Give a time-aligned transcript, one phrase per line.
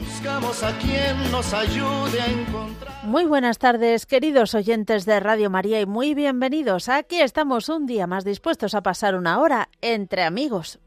[0.00, 3.04] Buscamos a quien nos ayude a encontrar.
[3.04, 6.88] Muy buenas tardes, queridos oyentes de Radio María, y muy bienvenidos.
[6.88, 10.78] Aquí estamos un día más dispuestos a pasar una hora entre amigos.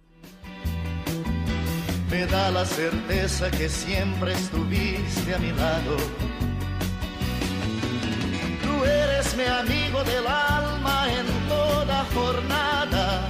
[2.09, 5.97] Me da la certeza que siempre estuviste a mi lado.
[8.63, 13.29] Tú eres mi amigo del alma en toda jornada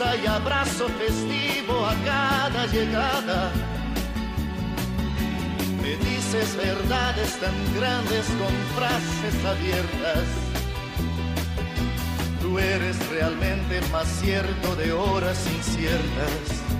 [0.00, 3.52] y abrazo festivo a cada llegada.
[5.82, 10.24] Me dices verdades tan grandes con frases abiertas.
[12.40, 16.79] Tú eres realmente más cierto de horas inciertas.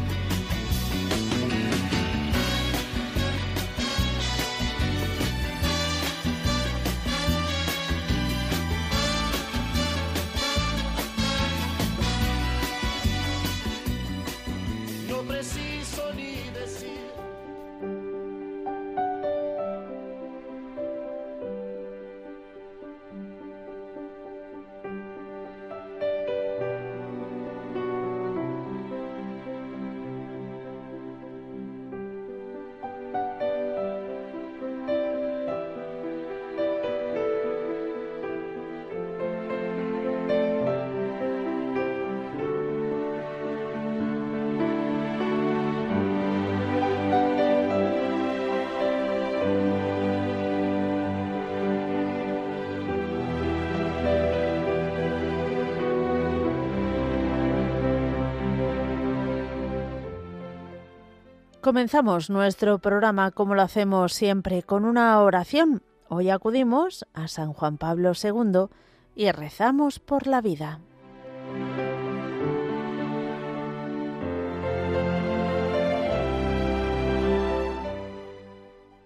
[61.60, 65.82] Comenzamos nuestro programa como lo hacemos siempre con una oración.
[66.08, 68.68] Hoy acudimos a San Juan Pablo II
[69.14, 70.80] y rezamos por la vida.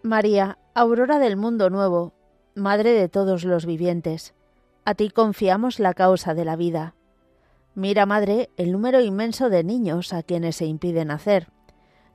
[0.04, 2.14] María, aurora del mundo nuevo,
[2.54, 4.32] Madre de todos los vivientes,
[4.84, 6.94] a ti confiamos la causa de la vida.
[7.74, 11.48] Mira, Madre, el número inmenso de niños a quienes se impide nacer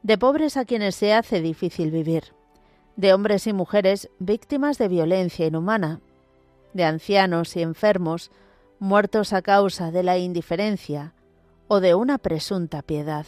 [0.03, 2.33] de pobres a quienes se hace difícil vivir,
[2.95, 5.99] de hombres y mujeres víctimas de violencia inhumana,
[6.73, 8.31] de ancianos y enfermos
[8.79, 11.13] muertos a causa de la indiferencia
[11.67, 13.25] o de una presunta piedad.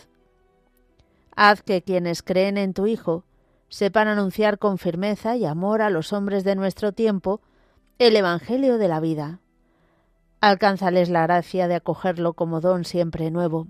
[1.36, 3.24] Haz que quienes creen en tu Hijo
[3.70, 7.42] sepan anunciar con firmeza y amor a los hombres de nuestro tiempo
[8.00, 9.40] el Evangelio de la vida.
[10.42, 13.68] Alcánzales la gracia de acogerlo como don siempre nuevo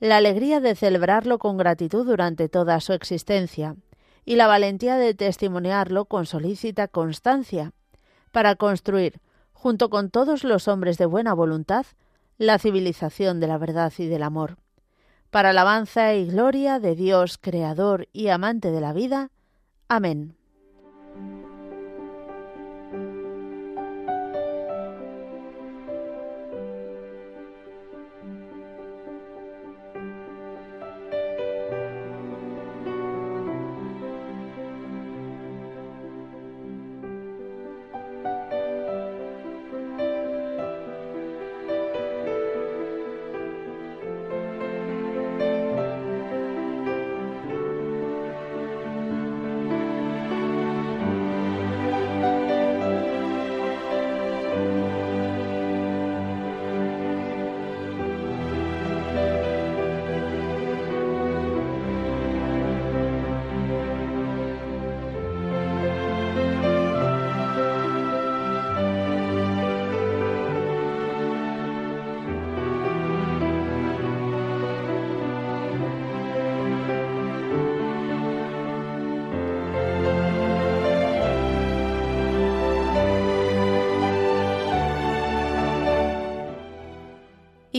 [0.00, 3.76] la alegría de celebrarlo con gratitud durante toda su existencia
[4.24, 7.72] y la valentía de testimoniarlo con solícita constancia,
[8.32, 9.20] para construir,
[9.52, 11.84] junto con todos los hombres de buena voluntad,
[12.38, 14.56] la civilización de la verdad y del amor.
[15.30, 19.30] Para alabanza y gloria de Dios, Creador y amante de la vida.
[19.88, 20.34] Amén.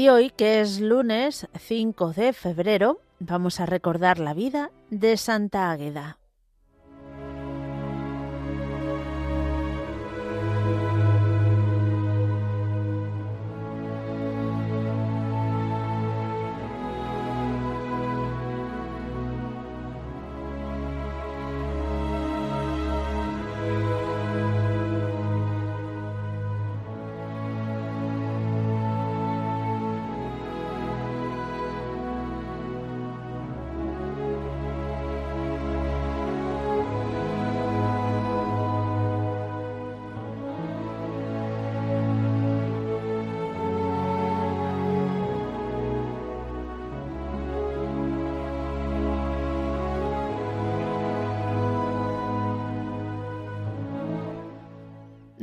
[0.01, 5.69] Y hoy, que es lunes 5 de febrero, vamos a recordar la vida de Santa
[5.69, 6.17] Águeda.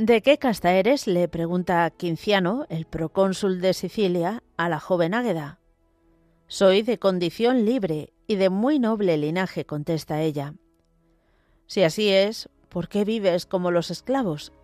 [0.09, 1.07] ¿De qué casta eres?
[1.07, 5.59] le pregunta Quinciano, el procónsul de Sicilia, a la joven Águeda.
[6.47, 10.55] Soy de condición libre y de muy noble linaje, contesta ella.
[11.67, 14.55] Si así es, ¿por qué vives como los esclavos?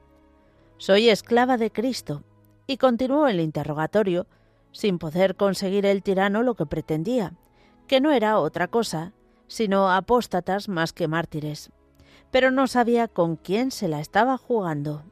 [0.78, 2.24] Soy esclava de Cristo,
[2.66, 4.26] y continuó el interrogatorio,
[4.72, 7.34] sin poder conseguir el tirano lo que pretendía,
[7.86, 9.12] que no era otra cosa,
[9.46, 11.70] sino apóstatas más que mártires.
[12.30, 15.04] Pero no sabía con quién se la estaba jugando.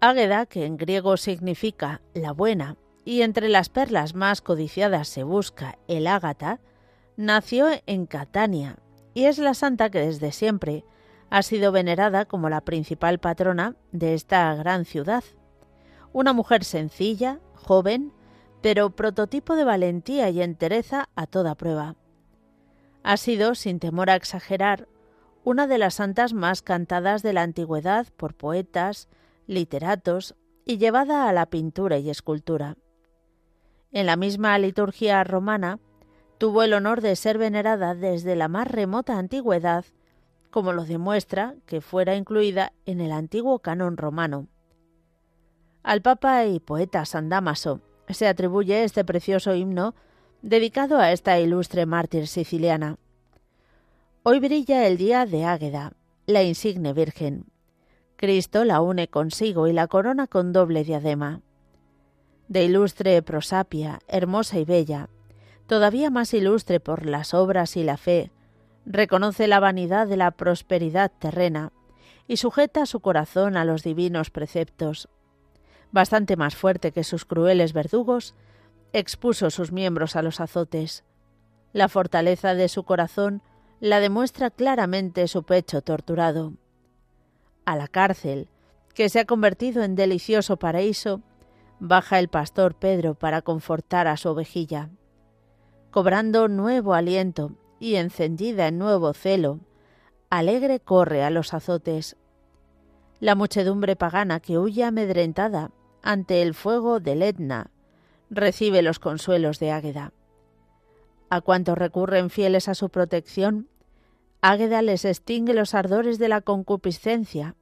[0.00, 5.78] Águeda, que en griego significa la buena, y entre las perlas más codiciadas se busca
[5.88, 6.60] el ágata,
[7.16, 8.76] nació en Catania
[9.18, 10.84] y es la santa que desde siempre
[11.28, 15.24] ha sido venerada como la principal patrona de esta gran ciudad.
[16.12, 18.12] Una mujer sencilla, joven,
[18.62, 21.96] pero prototipo de valentía y entereza a toda prueba.
[23.02, 24.86] Ha sido, sin temor a exagerar,
[25.42, 29.08] una de las santas más cantadas de la antigüedad por poetas,
[29.48, 32.76] literatos y llevada a la pintura y escultura.
[33.90, 35.80] En la misma liturgia romana
[36.36, 39.84] tuvo el honor de ser venerada desde la más remota antigüedad,
[40.50, 44.46] como lo demuestra que fuera incluida en el antiguo canon romano.
[45.82, 49.94] Al Papa y poeta San Damaso se atribuye este precioso himno
[50.42, 52.98] dedicado a esta ilustre mártir siciliana.
[54.22, 55.94] Hoy brilla el día de Águeda,
[56.26, 57.46] la insigne Virgen.
[58.18, 61.40] Cristo la une consigo y la corona con doble diadema.
[62.48, 65.08] De ilustre prosapia, hermosa y bella,
[65.68, 68.32] todavía más ilustre por las obras y la fe,
[68.84, 71.70] reconoce la vanidad de la prosperidad terrena
[72.26, 75.08] y sujeta su corazón a los divinos preceptos.
[75.92, 78.34] Bastante más fuerte que sus crueles verdugos,
[78.92, 81.04] expuso sus miembros a los azotes.
[81.72, 83.42] La fortaleza de su corazón
[83.78, 86.54] la demuestra claramente su pecho torturado
[87.68, 88.48] a la cárcel,
[88.94, 91.20] que se ha convertido en delicioso paraíso,
[91.80, 94.88] baja el pastor Pedro para confortar a su ovejilla.
[95.90, 99.60] Cobrando nuevo aliento y encendida en nuevo celo,
[100.30, 102.16] alegre corre a los azotes.
[103.20, 105.70] La muchedumbre pagana que huye amedrentada
[106.02, 107.70] ante el fuego del Etna
[108.30, 110.14] recibe los consuelos de Águeda.
[111.28, 113.68] A cuantos recurren fieles a su protección,
[114.40, 117.56] Águeda les extingue los ardores de la concupiscencia.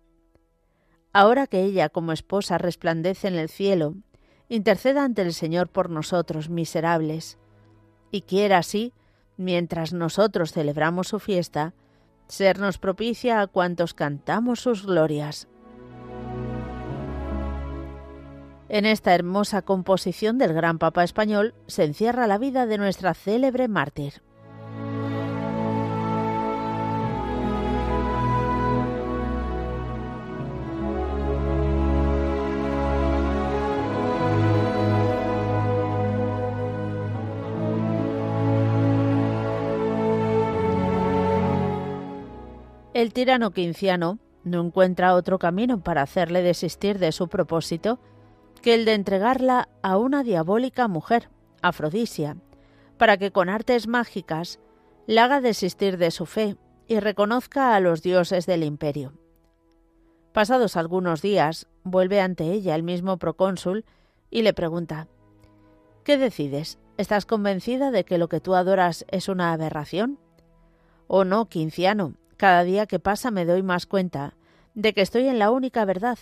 [1.18, 3.94] Ahora que ella como esposa resplandece en el cielo,
[4.50, 7.38] interceda ante el Señor por nosotros miserables,
[8.10, 8.92] y quiera así,
[9.38, 11.72] mientras nosotros celebramos su fiesta,
[12.28, 15.48] sernos propicia a cuantos cantamos sus glorias.
[18.68, 23.68] En esta hermosa composición del gran Papa español se encierra la vida de nuestra célebre
[23.68, 24.20] mártir.
[42.96, 47.98] El tirano quinciano no encuentra otro camino para hacerle desistir de su propósito
[48.62, 51.28] que el de entregarla a una diabólica mujer,
[51.60, 52.38] Afrodisia,
[52.96, 54.60] para que con artes mágicas
[55.06, 56.56] la haga desistir de su fe
[56.88, 59.12] y reconozca a los dioses del imperio.
[60.32, 63.84] Pasados algunos días, vuelve ante ella el mismo procónsul
[64.30, 65.06] y le pregunta
[66.02, 66.78] ¿Qué decides?
[66.96, 70.18] ¿Estás convencida de que lo que tú adoras es una aberración?
[71.08, 72.14] ¿O no, quinciano?
[72.36, 74.34] Cada día que pasa me doy más cuenta
[74.74, 76.18] de que estoy en la única verdad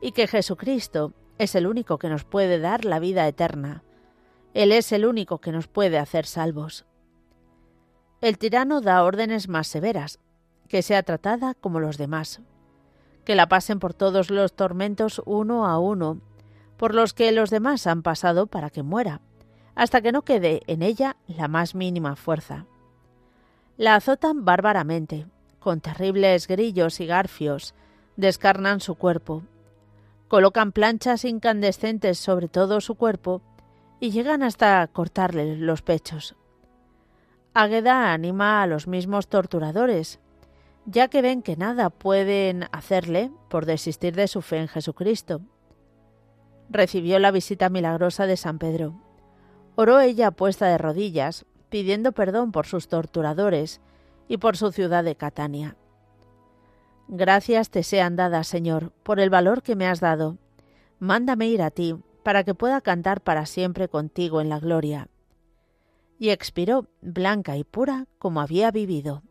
[0.00, 3.84] y que Jesucristo es el único que nos puede dar la vida eterna.
[4.54, 6.84] Él es el único que nos puede hacer salvos.
[8.20, 10.18] El tirano da órdenes más severas,
[10.68, 12.40] que sea tratada como los demás,
[13.24, 16.20] que la pasen por todos los tormentos uno a uno,
[16.76, 19.20] por los que los demás han pasado para que muera,
[19.74, 22.66] hasta que no quede en ella la más mínima fuerza.
[23.76, 25.26] La azotan bárbaramente,
[25.62, 27.74] con terribles grillos y garfios,
[28.16, 29.44] descarnan su cuerpo,
[30.28, 33.42] colocan planchas incandescentes sobre todo su cuerpo
[34.00, 36.34] y llegan hasta cortarle los pechos.
[37.54, 40.18] Águeda anima a los mismos torturadores,
[40.84, 45.42] ya que ven que nada pueden hacerle por desistir de su fe en Jesucristo.
[46.70, 48.94] Recibió la visita milagrosa de San Pedro.
[49.76, 53.80] Oró ella puesta de rodillas, pidiendo perdón por sus torturadores
[54.32, 55.76] y por su ciudad de Catania.
[57.06, 60.38] Gracias te sean dadas, Señor, por el valor que me has dado.
[60.98, 65.08] Mándame ir a ti, para que pueda cantar para siempre contigo en la gloria.
[66.18, 69.22] y expiró blanca y pura como había vivido.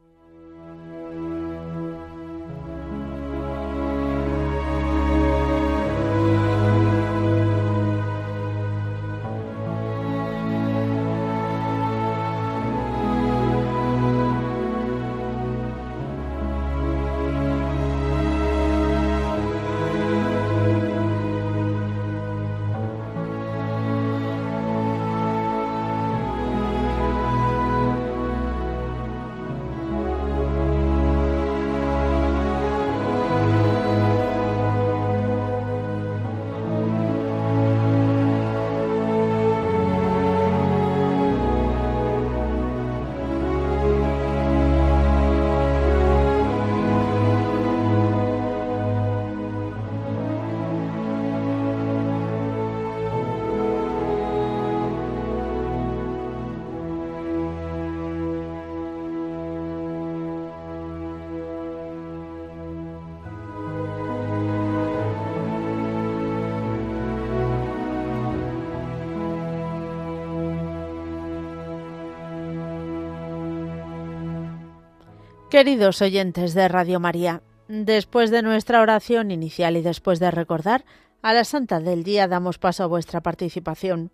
[75.52, 80.86] Queridos oyentes de Radio María, después de nuestra oración inicial y después de recordar
[81.22, 84.12] a la Santa del Día, damos paso a vuestra participación.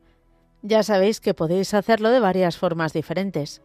[0.64, 3.62] Ya sabéis que podéis hacerlo de varias formas diferentes.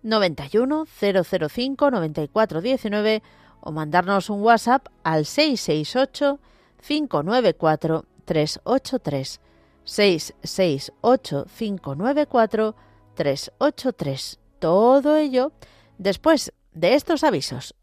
[0.07, 3.21] 91 005 94 19
[3.59, 6.39] o mandarnos un WhatsApp al 668
[6.81, 9.41] 594 383
[9.83, 12.75] 668 594
[13.15, 14.39] 383.
[14.59, 15.51] Todo ello
[15.97, 17.75] después de estos avisos.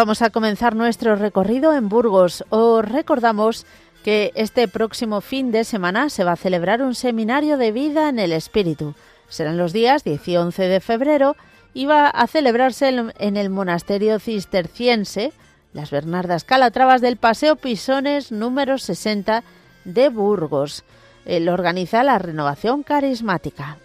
[0.00, 2.42] Vamos a comenzar nuestro recorrido en Burgos.
[2.48, 3.66] Os recordamos
[4.02, 8.18] que este próximo fin de semana se va a celebrar un seminario de vida en
[8.18, 8.94] el espíritu.
[9.28, 11.36] Serán los días 10 y 11 de febrero
[11.74, 15.34] y va a celebrarse en el monasterio cisterciense
[15.74, 19.44] Las Bernardas Calatravas del Paseo Pisones número 60
[19.84, 20.82] de Burgos.
[21.26, 23.76] Él organiza la renovación carismática.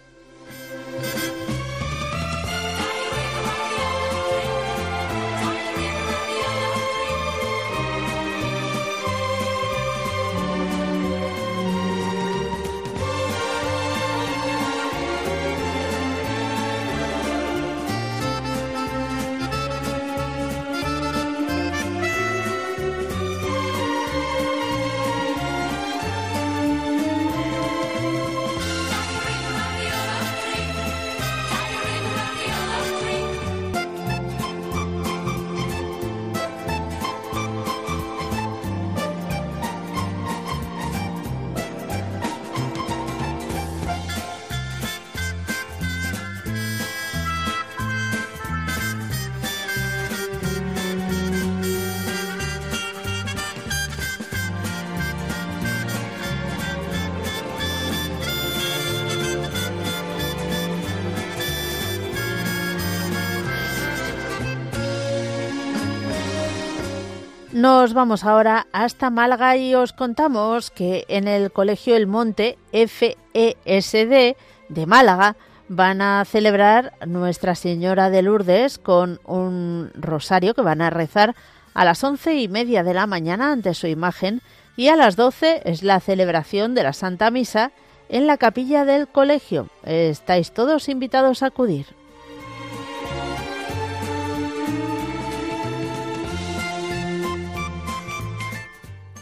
[67.66, 74.36] Nos vamos ahora hasta Málaga y os contamos que en el Colegio El Monte FESD
[74.68, 75.34] de Málaga
[75.68, 81.34] van a celebrar Nuestra Señora de Lourdes con un rosario que van a rezar
[81.74, 84.42] a las once y media de la mañana ante su imagen
[84.76, 87.72] y a las doce es la celebración de la Santa Misa
[88.08, 89.70] en la capilla del colegio.
[89.82, 91.86] Estáis todos invitados a acudir.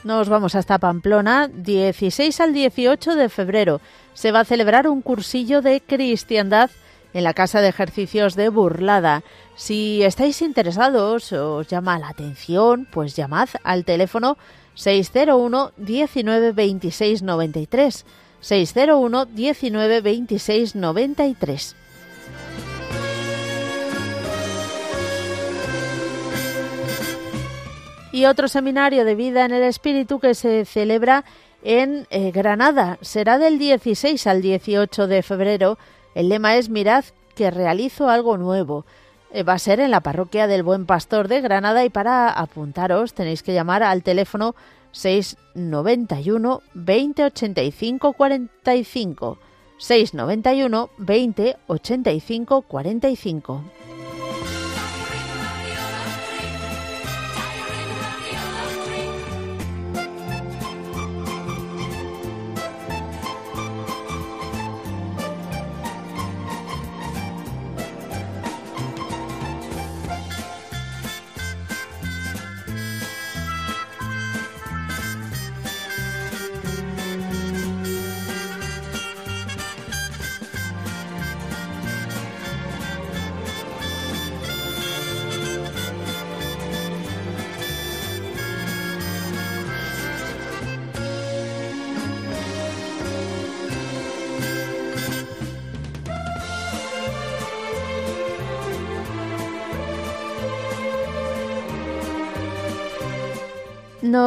[0.04, 3.80] Nos vamos hasta Pamplona, 16 al 18 de febrero.
[4.12, 6.70] Se va a celebrar un cursillo de cristiandad
[7.14, 9.24] en la Casa de Ejercicios de Burlada.
[9.56, 14.36] Si estáis interesados o os llama la atención, pues llamad al teléfono
[14.74, 18.04] 601 19 26 93.
[18.40, 21.76] 601 19 26 93.
[28.14, 31.24] Y otro seminario de vida en el espíritu que se celebra
[31.64, 32.96] en eh, Granada.
[33.00, 35.78] Será del 16 al 18 de febrero.
[36.14, 37.04] El lema es Mirad
[37.34, 38.86] que realizo algo nuevo.
[39.32, 43.14] Eh, va a ser en la parroquia del Buen Pastor de Granada y para apuntaros
[43.14, 44.54] tenéis que llamar al teléfono
[44.92, 49.38] 691 20 85 45.
[49.76, 53.64] 691 20 85 45.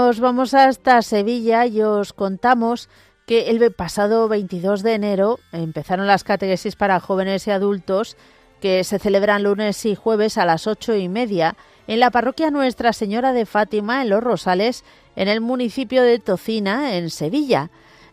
[0.07, 2.87] Vamos hasta Sevilla y os contamos
[3.25, 8.15] que el pasado 22 de enero empezaron las catequesis para jóvenes y adultos
[8.61, 12.93] que se celebran lunes y jueves a las ocho y media en la parroquia Nuestra
[12.93, 14.85] Señora de Fátima en Los Rosales,
[15.17, 17.69] en el municipio de Tocina, en Sevilla.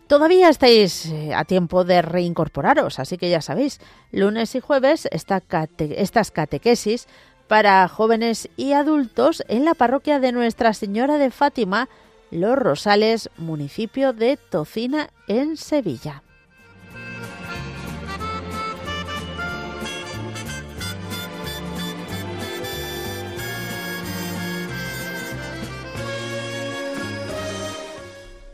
[0.07, 3.79] Todavía estáis eh, a tiempo de reincorporaros, así que ya sabéis,
[4.11, 7.07] lunes y jueves estas catequesis
[7.47, 11.89] para jóvenes y adultos en la parroquia de Nuestra Señora de Fátima,
[12.31, 16.23] Los Rosales, municipio de Tocina, en Sevilla.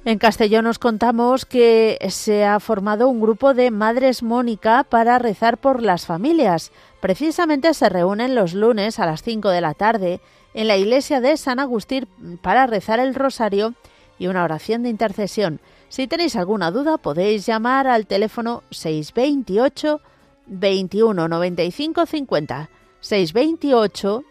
[0.04, 5.60] En Castellón nos contamos que se ha formado un grupo de Madres Mónica para rezar
[5.60, 6.72] por las familias.
[7.02, 10.22] Precisamente se reúnen los lunes a las 5 de la tarde
[10.54, 12.08] en la iglesia de San Agustín
[12.42, 13.74] para rezar el rosario
[14.20, 15.60] y una oración de intercesión.
[15.90, 20.00] Si tenéis alguna duda podéis llamar al teléfono 628
[20.46, 24.24] 21 95 50 628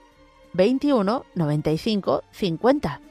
[0.52, 3.09] 21 95 50.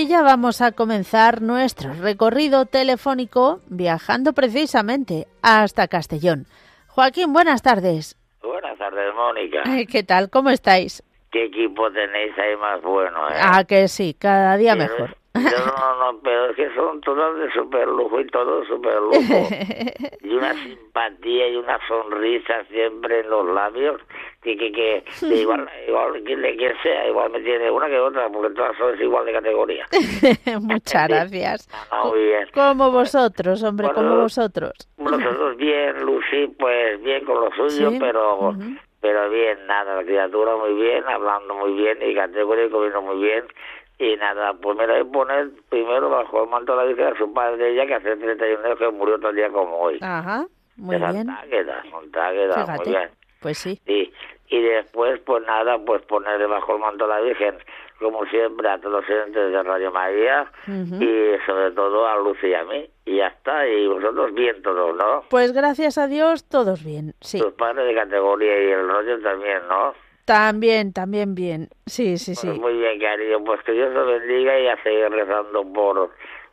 [0.00, 6.46] Y ya vamos a comenzar nuestro recorrido telefónico viajando precisamente hasta Castellón.
[6.86, 8.16] Joaquín, buenas tardes.
[8.42, 9.62] Buenas tardes, Mónica.
[9.92, 10.30] ¿Qué tal?
[10.30, 11.02] ¿Cómo estáis?
[11.30, 13.28] ¿Qué equipo tenéis ahí más bueno?
[13.28, 13.34] Eh?
[13.42, 15.18] Ah, que sí, cada día mejor.
[15.32, 19.48] No, no, no, pero es que son todos de super lujo y todo super lujo.
[20.22, 24.00] y una simpatía y una sonrisa siempre en los labios.
[24.42, 28.54] Que, que, que, igual, igual que, que sea, igual me tiene una que otra, porque
[28.54, 29.86] todas son igual de categoría.
[30.62, 31.68] Muchas gracias.
[32.06, 32.48] muy bien.
[32.52, 34.72] Como vosotros, hombre, como vosotros.
[34.98, 38.52] Nosotros bien, Lucy, pues bien con lo suyo, pero
[39.00, 43.44] pero bien, nada, la criatura muy bien, hablando muy bien y categórico vino muy bien
[44.00, 47.06] y nada, pues me la voy a poner primero bajo el manto de la Virgen
[47.08, 49.98] a su padre ella, que hace 31 años que murió tal día como hoy.
[50.00, 51.26] Ajá, muy bien.
[51.26, 53.10] Montágueda, Montágueda, muy bien.
[53.40, 53.78] Pues sí.
[53.84, 54.10] Sí,
[54.48, 57.58] y después, pues nada, pues ponerle bajo el manto a la Virgen,
[57.98, 62.54] como siempre, a todos los clientes de Radio María y sobre todo a Lucy y
[62.54, 62.88] a mí.
[63.04, 65.24] Y ya está, y vosotros bien todos, ¿no?
[65.28, 67.38] Pues gracias a Dios, todos bien, sí.
[67.38, 69.92] Tus padres de categoría y el rollo también, ¿no?
[70.24, 71.68] También, también bien.
[71.86, 72.46] Sí, sí, sí.
[72.46, 73.42] Pues muy bien, cariño.
[73.44, 76.10] Pues que Dios te bendiga y a seguir rezando por,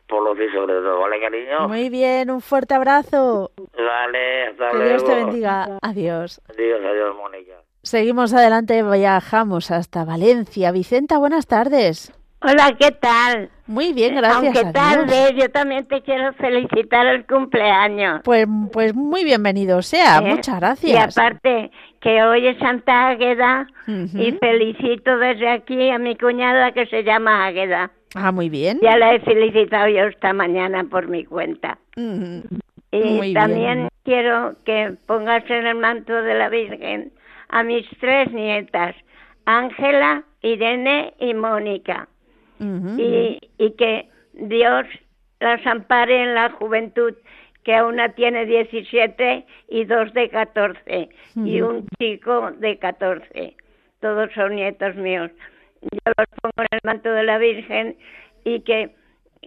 [0.08, 1.00] por los y sobre todo.
[1.00, 1.68] ¿Vale, cariño?
[1.68, 3.52] Muy bien, un fuerte abrazo.
[3.76, 4.90] Vale, hasta que luego.
[4.90, 5.78] Dios te bendiga.
[5.82, 6.40] Adiós.
[6.48, 7.54] Adiós, adiós, Mónica.
[7.82, 10.72] Seguimos adelante, viajamos hasta Valencia.
[10.72, 12.12] Vicenta, buenas tardes.
[12.40, 13.50] Hola, ¿qué tal?
[13.66, 18.20] Muy bien, gracias Aunque a tarde, yo también te quiero felicitar el cumpleaños.
[18.22, 20.34] Pues, pues muy bienvenido sea, ¿eh?
[20.34, 20.92] muchas gracias.
[20.92, 21.70] Y aparte,
[22.00, 24.16] que hoy es Santa Águeda Ujú.
[24.18, 27.90] y felicito desde aquí a mi cuñada que se llama Águeda.
[28.14, 28.78] Ah, muy bien.
[28.82, 31.78] Ya la he felicitado yo esta mañana por mi cuenta.
[31.96, 32.42] Ujú.
[32.92, 33.88] Y Muy también bien.
[34.04, 37.12] quiero que pongas en el manto de la Virgen
[37.48, 38.94] a mis tres nietas,
[39.44, 42.08] Ángela, Irene y Mónica.
[42.60, 44.86] Y, y que Dios
[45.40, 47.14] las ampare en la juventud,
[47.64, 53.56] que una tiene 17 y dos de 14 y un chico de 14.
[54.00, 55.30] Todos son nietos míos.
[55.82, 57.96] Yo los pongo en el manto de la Virgen
[58.44, 58.94] y que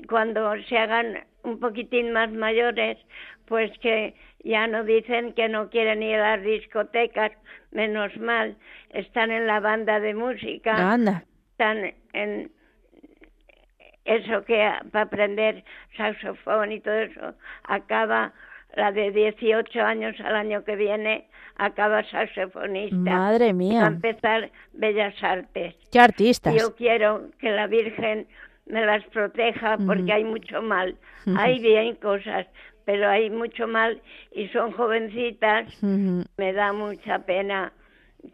[0.08, 2.98] cuando se hagan un poquitín más mayores,
[3.46, 7.32] pues que ya no dicen que no quieren ir a las discotecas,
[7.72, 8.56] menos mal,
[8.92, 11.24] están en la banda de música Anda.
[11.52, 12.52] están en
[14.06, 15.64] eso que para aprender
[15.98, 17.34] saxofón y todo eso
[17.64, 18.34] acaba
[18.76, 22.96] la de 18 años al año que viene acaba saxofonista.
[22.96, 23.86] Madre va a mía.
[23.86, 25.76] empezar bellas artes.
[25.92, 26.56] Qué artistas.
[26.56, 28.28] yo quiero que la Virgen
[28.66, 30.96] me las proteja porque hay mucho mal.
[31.38, 32.48] Hay bien cosas
[32.84, 34.02] pero hay mucho mal
[34.34, 35.68] y son jovencitas.
[35.84, 37.72] Me da mucha pena.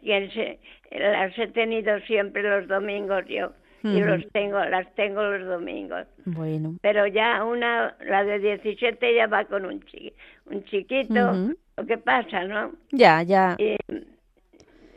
[0.02, 0.58] Que se-
[0.98, 4.06] las he tenido siempre los domingos yo y Ujú.
[4.06, 6.74] los tengo las tengo los domingos Bueno.
[6.82, 10.12] pero ya una la de 17 ya va con un chi,
[10.46, 13.54] un chiquito lo que pasa no Ya, ya.
[13.58, 13.76] y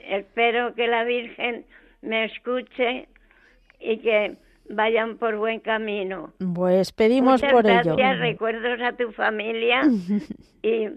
[0.10, 1.66] espero que la Virgen
[2.02, 3.08] me escuche
[3.80, 4.36] y que
[4.70, 8.20] vayan por buen camino Pues pedimos Muchas por gracias, ello.
[8.20, 9.82] recuerdos a tu familia
[10.64, 10.88] y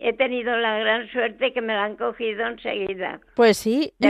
[0.00, 3.20] he tenido la gran suerte que me la han cogido enseguida.
[3.34, 3.92] Pues sí.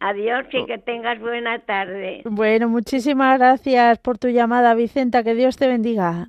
[0.00, 0.56] Adiós Oh.
[0.58, 2.22] y que tengas buena tarde.
[2.24, 5.22] bueno, muchísimas gracias por tu llamada, Vicenta.
[5.22, 6.28] Que Dios te bendiga.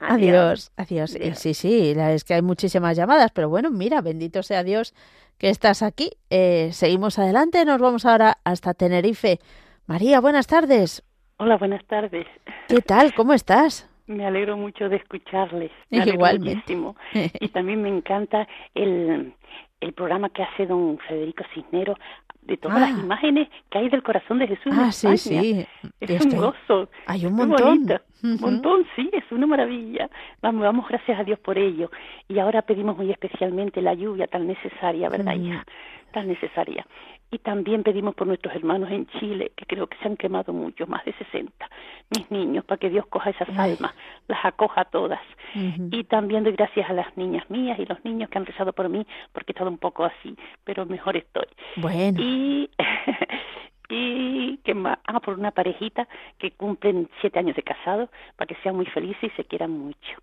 [0.00, 1.16] Adiós, adiós.
[1.16, 1.38] Adiós.
[1.38, 4.94] sí, sí, es que hay muchísimas llamadas, pero bueno, mira, bendito sea Dios
[5.38, 6.10] que estás aquí.
[6.30, 9.38] Eh, seguimos adelante, nos vamos ahora hasta Tenerife.
[9.86, 11.02] María, buenas tardes.
[11.38, 12.26] Hola, buenas tardes.
[12.68, 13.14] ¿Qué tal?
[13.14, 13.88] ¿Cómo estás?
[14.06, 15.70] Me alegro mucho de escucharles.
[15.90, 16.76] Me Igualmente.
[16.76, 16.96] muchísimo.
[17.40, 19.32] Y también me encanta el,
[19.80, 21.96] el programa que hace don Federico Cisnero
[22.42, 22.80] de todas Ah.
[22.90, 24.72] las imágenes que hay del corazón de Jesús.
[24.76, 25.40] Ah, sí, España.
[25.42, 25.66] sí.
[26.00, 26.90] Es Estoy- un gozo.
[27.06, 27.66] Hay un Muy montón.
[27.86, 28.00] bonito.
[28.22, 28.44] Un Ujú.
[28.46, 30.08] montón, sí, es una maravilla.
[30.42, 31.90] Vamos, vamos, gracias a Dios por ello.
[32.28, 35.64] Y ahora pedimos muy especialmente la lluvia tan necesaria, ¿verdad, hija?
[36.12, 36.86] Tan necesaria.
[37.30, 40.86] Y también pedimos por nuestros hermanos en Chile, que creo que se han quemado mucho,
[40.86, 41.68] más de 60.
[42.16, 43.72] Mis niños, para que Dios coja esas Ay.
[43.72, 43.92] almas,
[44.28, 45.20] las acoja todas.
[45.90, 48.88] Y también doy gracias a las niñas mías y los niños que han rezado por
[48.88, 51.46] mí, porque he estado un poco así, pero mejor estoy.
[51.76, 52.70] Bueno, Y,
[53.88, 56.08] y que más, ah, por una parejita
[56.38, 60.16] que cumplen siete años de casado, para que sean muy felices y se quieran mucho.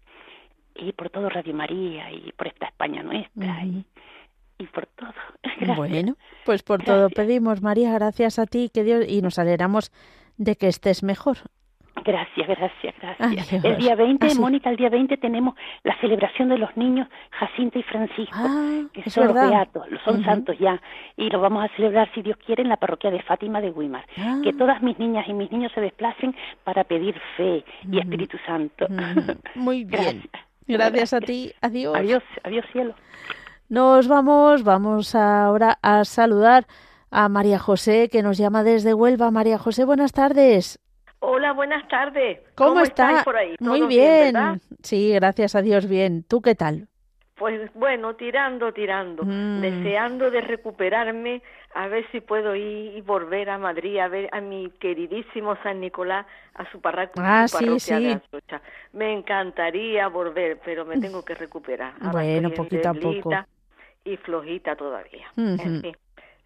[0.75, 3.67] Y por todo Radio María y por esta España nuestra Ujú.
[3.67, 3.85] y,
[4.61, 5.13] y por todo.
[5.43, 5.77] Gracias.
[5.77, 7.15] bueno, pues por todo Gracias.
[7.27, 9.91] pedimos, María, gracias a ti, que Dios y nos alegramos
[10.37, 11.37] de que estés mejor.
[12.03, 13.51] Gracias, gracias, gracias.
[13.51, 13.65] Adiós.
[13.65, 14.33] El día 20, Ah.
[14.39, 18.33] Mónica, el día 20 tenemos la celebración de los niños Jacinta y Francisco.
[18.33, 19.41] Ah, que son verdad.
[19.43, 20.23] los beatos, son Ujú.
[20.23, 20.81] santos ya,
[21.15, 24.05] y lo vamos a celebrar, si Dios quiere, en la parroquia de Fátima de Guimar.
[24.17, 24.39] Ah.
[24.43, 28.85] Que todas mis niñas y mis niños se desplacen para pedir fe y Espíritu Santo.
[28.89, 29.37] Ujú.
[29.55, 30.23] Muy bien.
[30.23, 30.31] Gracias.
[30.67, 31.51] Gracias a ti.
[31.61, 31.95] Adiós.
[31.95, 32.95] Adiós, adiós cielo.
[33.71, 36.65] Nos vamos, vamos ahora a saludar
[37.09, 39.31] a María José, que nos llama desde Huelva.
[39.31, 40.77] María José, buenas tardes.
[41.19, 42.41] Hola, buenas tardes.
[42.55, 43.23] ¿Cómo, está?
[43.23, 43.55] por ahí?
[43.61, 44.33] Muy ¿Todos bien.
[44.83, 46.25] sí, gracias a Dios, bien.
[46.27, 46.89] ¿Tú qué tal?
[47.37, 49.61] Pues bueno, tirando, tirando, Mm.
[49.61, 51.41] deseando de recuperarme,
[51.73, 55.79] a ver si puedo ir y volver a Madrid a ver a mi queridísimo San
[55.79, 58.03] Nicolás, a su, parra- Ah, su sí, parroquia sí.
[58.03, 58.61] de Atocha.
[58.91, 61.93] Me encantaría volver, pero me tengo que recuperar.
[62.01, 63.47] Ahora Bueno, poquito a endeblita
[64.03, 65.31] Y flojita todavía.
[65.37, 65.97] En fin,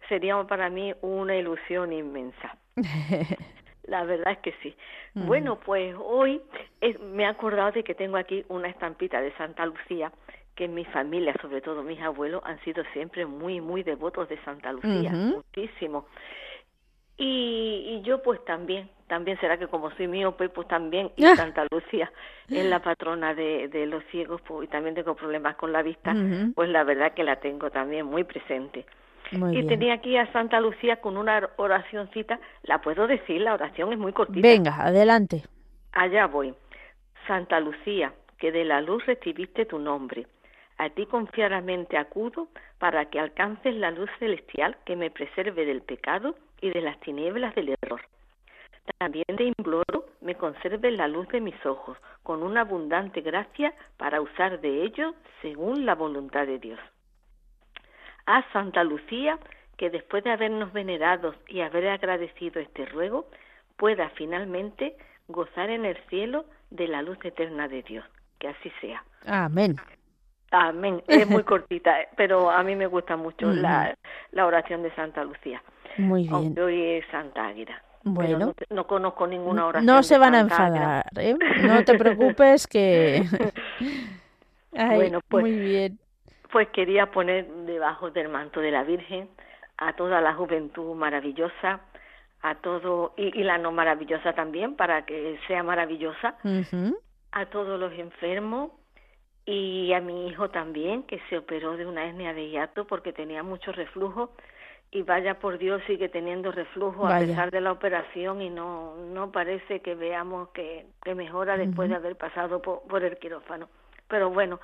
[0.08, 2.56] sería para mí una ilusión inmensa.
[3.84, 4.76] La verdad es que sí.
[5.14, 6.42] Bueno, pues hoy
[7.00, 10.12] me he acordado de que tengo aquí una estampita de Santa Lucía
[10.56, 14.72] que mi familia, sobre todo mis abuelos, han sido siempre muy, muy devotos de Santa
[14.72, 16.06] Lucía, muchísimo.
[17.18, 21.36] Y, y, yo pues también, también será que como soy miope, pues también, y ah.
[21.36, 22.10] Santa Lucía
[22.48, 26.14] es la patrona de, de los ciegos, pues, y también tengo problemas con la vista,
[26.54, 28.84] pues la verdad que la tengo también muy presente.
[29.30, 33.98] y tenía aquí a Santa Lucía con una oracióncita, la puedo decir, la oración es
[33.98, 34.46] muy cortita.
[34.46, 35.42] Venga, adelante.
[35.92, 36.54] Allá voy.
[37.26, 40.26] Santa Lucía, que de la luz recibiste tu nombre,
[40.78, 46.36] a ti confiadamente acudo para que alcances la luz celestial que me preserve del pecado
[46.60, 48.02] y de las tinieblas del error.
[48.98, 54.20] También te imploro me conserve la luz de mis ojos, con una abundante gracia para
[54.20, 56.80] usar de ello según la voluntad de Dios.
[58.26, 59.38] A Santa Lucía,
[59.76, 63.28] que después de habernos venerado y haber agradecido este ruego,
[63.76, 64.96] pueda finalmente
[65.28, 68.04] gozar en el cielo de la luz eterna de Dios.
[68.40, 69.04] Que así sea.
[69.26, 69.76] Amén.
[70.50, 71.04] Amén.
[71.06, 73.96] Es muy cortita, eh, pero a mí me gusta mucho la,
[74.32, 75.62] la oración de Santa Lucía.
[75.98, 76.34] Muy bien.
[76.34, 77.80] Aunque hoy es Santa Águila.
[78.08, 78.54] Bueno.
[78.70, 79.86] No, conozco ninguna oración.
[79.86, 81.36] No se van a enfadar, ¿eh?
[81.62, 83.24] No te preocupes que...
[84.70, 85.98] bueno, pues, muy bien.
[86.52, 89.28] Pues quería poner debajo del manto de la Virgen
[89.78, 91.80] a toda la juventud maravillosa,
[92.42, 96.36] a todo, y, la no maravillosa también, para que sea maravillosa,
[97.32, 98.70] a todos los enfermos,
[99.44, 103.42] y a mi hijo también, que se operó de una hernia de hiato porque tenía
[103.42, 104.30] mucho reflujo
[104.90, 109.30] y vaya por Dios sigue teniendo reflujo a pesar de la operación y no no
[109.32, 113.68] parece que veamos que, que mejora después de haber pasado por, el quirófano.
[114.08, 114.60] Pero bueno,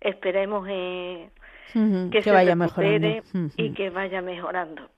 [0.00, 1.30] esperemos eh,
[1.72, 3.22] que, se vaya mejorando
[3.56, 4.88] y que vaya mejorando.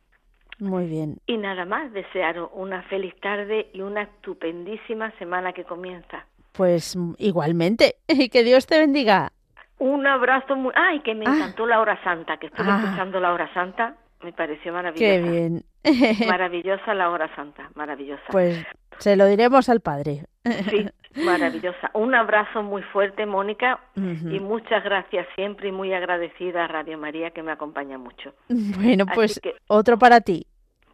[0.60, 1.16] Muy bien.
[1.26, 6.26] Y nada más, desear una feliz tarde y una estupendísima semana que comienza.
[6.52, 9.32] Pues igualmente, y que Dios te bendiga.
[9.78, 10.72] Un abrazo muy...
[10.76, 11.34] Ay, que me ah.
[11.34, 12.82] encantó la hora santa, que estuve ah.
[12.84, 15.04] escuchando la hora santa, me pareció maravillosa.
[15.04, 15.64] Qué bien.
[16.28, 18.22] maravillosa la hora santa, maravillosa.
[18.30, 18.64] Pues
[18.98, 20.26] se lo diremos al Padre.
[20.68, 20.86] sí,
[21.24, 21.90] maravillosa.
[21.94, 27.30] Un abrazo muy fuerte, Mónica, y muchas gracias siempre y muy agradecida a Radio María
[27.30, 28.34] que me acompaña mucho.
[28.80, 30.46] Bueno, pues otro para ti.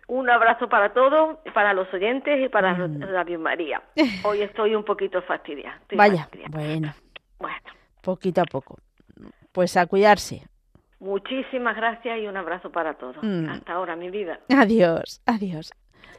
[0.08, 2.74] Un abrazo para todos, para los oyentes y para.
[2.74, 3.82] Radio María.
[4.22, 5.80] Hoy estoy un poquito fastidiada.
[5.92, 6.94] Vaya, bueno.
[7.38, 7.56] Bueno.
[8.02, 8.78] Poquito a poco.
[9.50, 10.44] Pues a cuidarse.
[10.98, 13.16] Muchísimas gracias y un abrazo para todos.
[13.22, 13.48] Mm.
[13.48, 14.40] Hasta ahora, mi vida.
[14.48, 15.72] Adiós, adiós.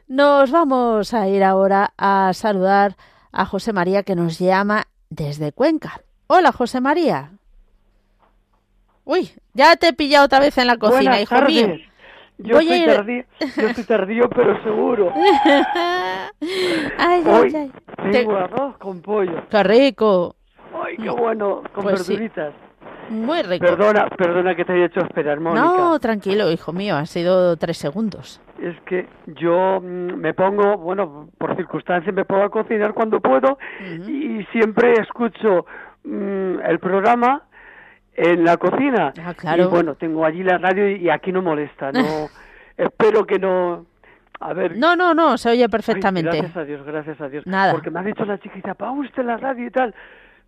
[0.08, 2.96] Nos vamos a ir ahora a saludar
[3.32, 6.02] a José María que nos llama desde Cuenca.
[6.28, 7.32] Hola, José María.
[9.04, 11.78] Uy, ya te he pillado otra vez en la cocina, hijo mío.
[12.40, 15.12] Yo estoy, tardío, yo estoy tardío, pero seguro.
[17.00, 17.72] ay, Hoy ay,
[18.12, 19.48] tengo arroz con pollo.
[19.50, 20.36] ¡Qué rico!
[20.86, 21.64] ¡Ay, qué bueno!
[21.74, 22.54] Con pues verduritas.
[23.10, 23.66] Muy rico.
[23.66, 25.66] Perdona, perdona que te haya hecho esperar, Mónica.
[25.66, 28.42] No, tranquilo, hijo mío, ha sido tres segundos.
[28.62, 33.58] Es que yo mm, me pongo, bueno, por circunstancias me pongo a cocinar cuando puedo
[34.08, 35.66] y siempre escucho
[36.04, 37.44] mm, el programa
[38.16, 39.14] en la cocina.
[39.24, 39.64] Ah, claro.
[39.64, 42.28] Y bueno, tengo allí la radio y aquí no molesta, no
[42.78, 43.86] espero que no
[44.40, 44.78] a ver.
[44.78, 46.30] No, no, no, se oye perfectamente.
[46.30, 47.46] gracias a Dios, gracias a Dios.
[47.48, 47.74] Nada.
[47.74, 49.96] Porque me ha dicho la chiquita, pa usted la radio y tal.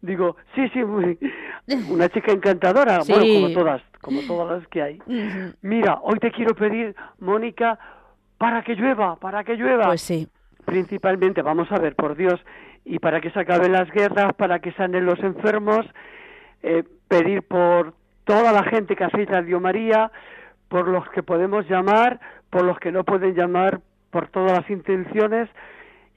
[0.01, 0.81] Digo, sí, sí,
[1.89, 5.01] una chica encantadora, bueno, como todas, como todas las que hay.
[5.61, 7.77] Mira, hoy te quiero pedir, Mónica,
[8.37, 9.87] para que llueva, para que llueva.
[9.87, 10.27] Pues sí.
[10.65, 12.39] Principalmente, vamos a ver, por Dios,
[12.85, 15.85] y para que se acaben las guerras, para que sanen los enfermos,
[16.63, 20.11] eh, pedir por toda la gente que hace Radio María,
[20.69, 23.81] por los que podemos llamar, por los que no pueden llamar,
[24.11, 25.49] por todas las intenciones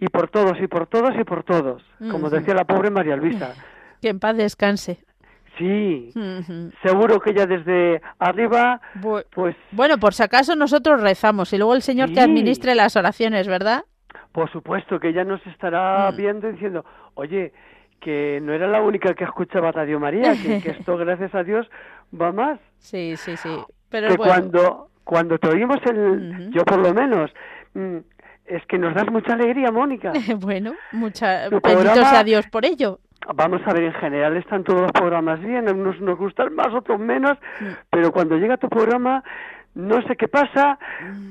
[0.02, 3.54] y por todos y por todos y por todos, como decía la pobre María Luisa.
[4.02, 4.98] Que en paz descanse.
[5.56, 6.12] Sí,
[6.82, 8.80] seguro que ya desde arriba,
[9.30, 9.54] pues...
[9.70, 13.84] Bueno, por si acaso nosotros rezamos y luego el Señor que administre las oraciones, ¿verdad?
[14.32, 16.16] Por supuesto, que ya nos estará mm.
[16.16, 16.84] viendo diciendo,
[17.14, 17.52] oye,
[18.00, 21.70] que no era la única que escuchaba Radio María, que, esto, gracias a Dios,
[22.20, 22.58] va más.
[22.78, 23.56] Sí, sí, sí.
[23.88, 27.30] Pero que cuando, cuando te oímos, el, yo por lo menos,
[27.74, 27.98] mm,
[28.46, 30.12] es que nos das mucha alegría, Mónica.
[30.38, 33.00] bueno, mucha, bendito sea Dios por ello.
[33.34, 36.98] Vamos a ver, en general están todos los programas bien, unos nos gustan más, otros
[36.98, 37.66] menos, mm.
[37.90, 39.22] pero cuando llega tu programa
[39.74, 40.78] no sé qué pasa,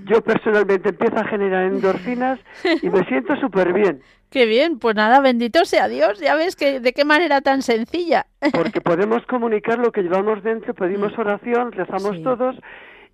[0.05, 2.39] yo personalmente empiezo a generar endorfinas
[2.81, 4.01] y me siento súper bien.
[4.31, 8.25] Qué bien, pues nada, bendito sea Dios, ya ves que de qué manera tan sencilla.
[8.53, 11.21] Porque podemos comunicar lo que llevamos dentro, pedimos mm.
[11.21, 12.55] oración, rezamos todos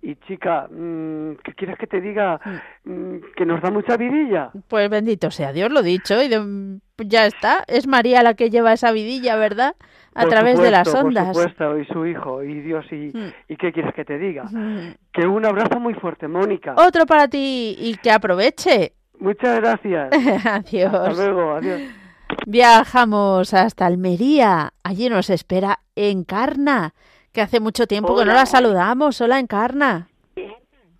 [0.00, 2.40] Y chica, mm, ¿qué quieres que te diga?
[2.84, 4.50] Mm, que nos da mucha vidilla.
[4.68, 7.64] Pues bendito sea Dios, lo dicho, y de- ya está.
[7.66, 9.74] Es María la que lleva esa vidilla, ¿verdad?
[10.14, 11.26] A Por través de las ondas.
[11.36, 13.32] Por supuesto, y su hijo, y Dios, y, Mm.
[13.48, 14.44] y qué quieres que te diga.
[14.44, 14.94] Mm.
[15.12, 16.74] Que un abrazo muy fuerte, Mónica.
[16.76, 18.92] Otro para ti y que aproveche.
[19.20, 20.10] Muchas gracias.
[20.44, 21.16] Hasta Adiós.
[21.16, 21.80] luego, adiós.
[22.46, 24.72] Viajamos hasta Almería.
[24.84, 26.94] Allí nos espera Encarna,
[27.38, 29.20] que hace mucho tiempo que no la saludamos.
[29.20, 30.08] Hola, Encarna.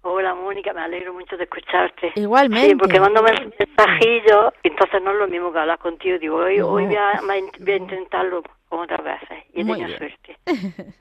[0.03, 2.12] Hola Mónica, me alegro mucho de escucharte.
[2.14, 2.68] Igualmente.
[2.68, 6.16] Sí, porque mando men- mensajillos, entonces no es lo mismo que hablar contigo.
[6.20, 6.68] Digo, hoy, No.
[6.68, 7.20] hoy voy, a,
[7.59, 9.98] voy a intentarlo como otras veces y he Muy tenido bien.
[9.98, 10.92] suerte.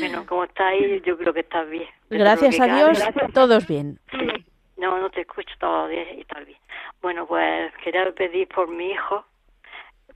[0.00, 1.88] Bueno, como estás ahí, yo creo que estás bien.
[2.10, 2.64] Gracias a.
[2.66, 2.98] Dios,
[3.32, 4.00] todos bien.
[4.76, 6.58] No, no te escucho todos días y tal bien.
[7.00, 9.24] Bueno, pues quería pedir por mi hijo,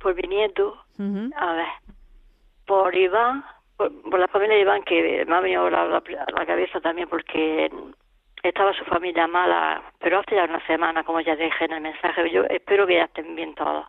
[0.00, 0.76] por mi nieto,
[1.36, 1.66] a ver,
[2.66, 3.44] por Iván,
[3.76, 6.02] por, por la familia de Iván, que me ha venido la, la,
[6.36, 7.70] la cabeza también porque
[8.42, 12.30] estaba su familia mala, pero hace ya una semana, como ya dije en el mensaje,
[12.30, 13.86] yo espero que ya estén bien todos.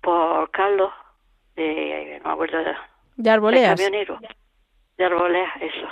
[0.00, 0.92] Por Carlos,
[1.56, 2.74] de, no me acuerdo, de,
[3.16, 3.74] De arboleas.
[3.80, 4.18] camionero,
[4.96, 5.88] de Arbolea, eso.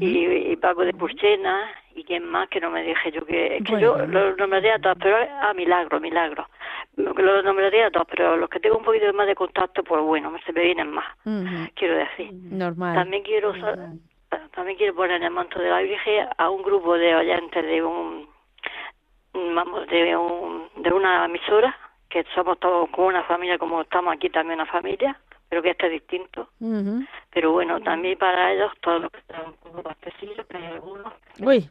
[0.00, 3.64] Y, y Paco de Purchena, y quién más que no me dije yo que, es
[3.64, 3.98] que Bueno.
[3.98, 6.48] yo los nombraría a todos, pero a milagro, milagro.
[6.98, 10.32] Los nombraría a todos, pero los que tengo un poquito más de contacto, pues bueno,
[10.44, 11.06] se me vienen más,
[11.74, 12.30] quiero decir.
[12.32, 12.94] Normal.
[12.94, 13.92] También quiero sa-
[14.54, 17.82] también quiero poner en el manto de la Virgen a un grupo de oyentes de
[17.84, 18.28] un
[19.54, 21.76] vamos de un de una emisora
[22.10, 25.16] que somos todos como una familia como estamos aquí también una familia
[25.48, 26.48] pero que este es distinto
[27.30, 31.12] pero bueno también para ellos todos los que están un poco abastecidos que hay algunos
[31.40, 31.70] Uy.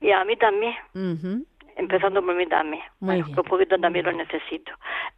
[0.00, 1.44] y, a mí también Ujú.
[1.80, 3.34] Empezando por mí también, Muy bueno, bien.
[3.34, 4.72] que un poquito también lo necesito.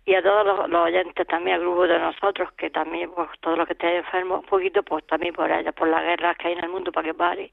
[0.06, 3.58] Y a todos los, los oyentes también, al grupo de nosotros, que también, pues todos
[3.58, 6.54] los que estén enfermos, un poquito, pues también por ellos, por las guerras que hay
[6.54, 7.52] en el mundo para que pare,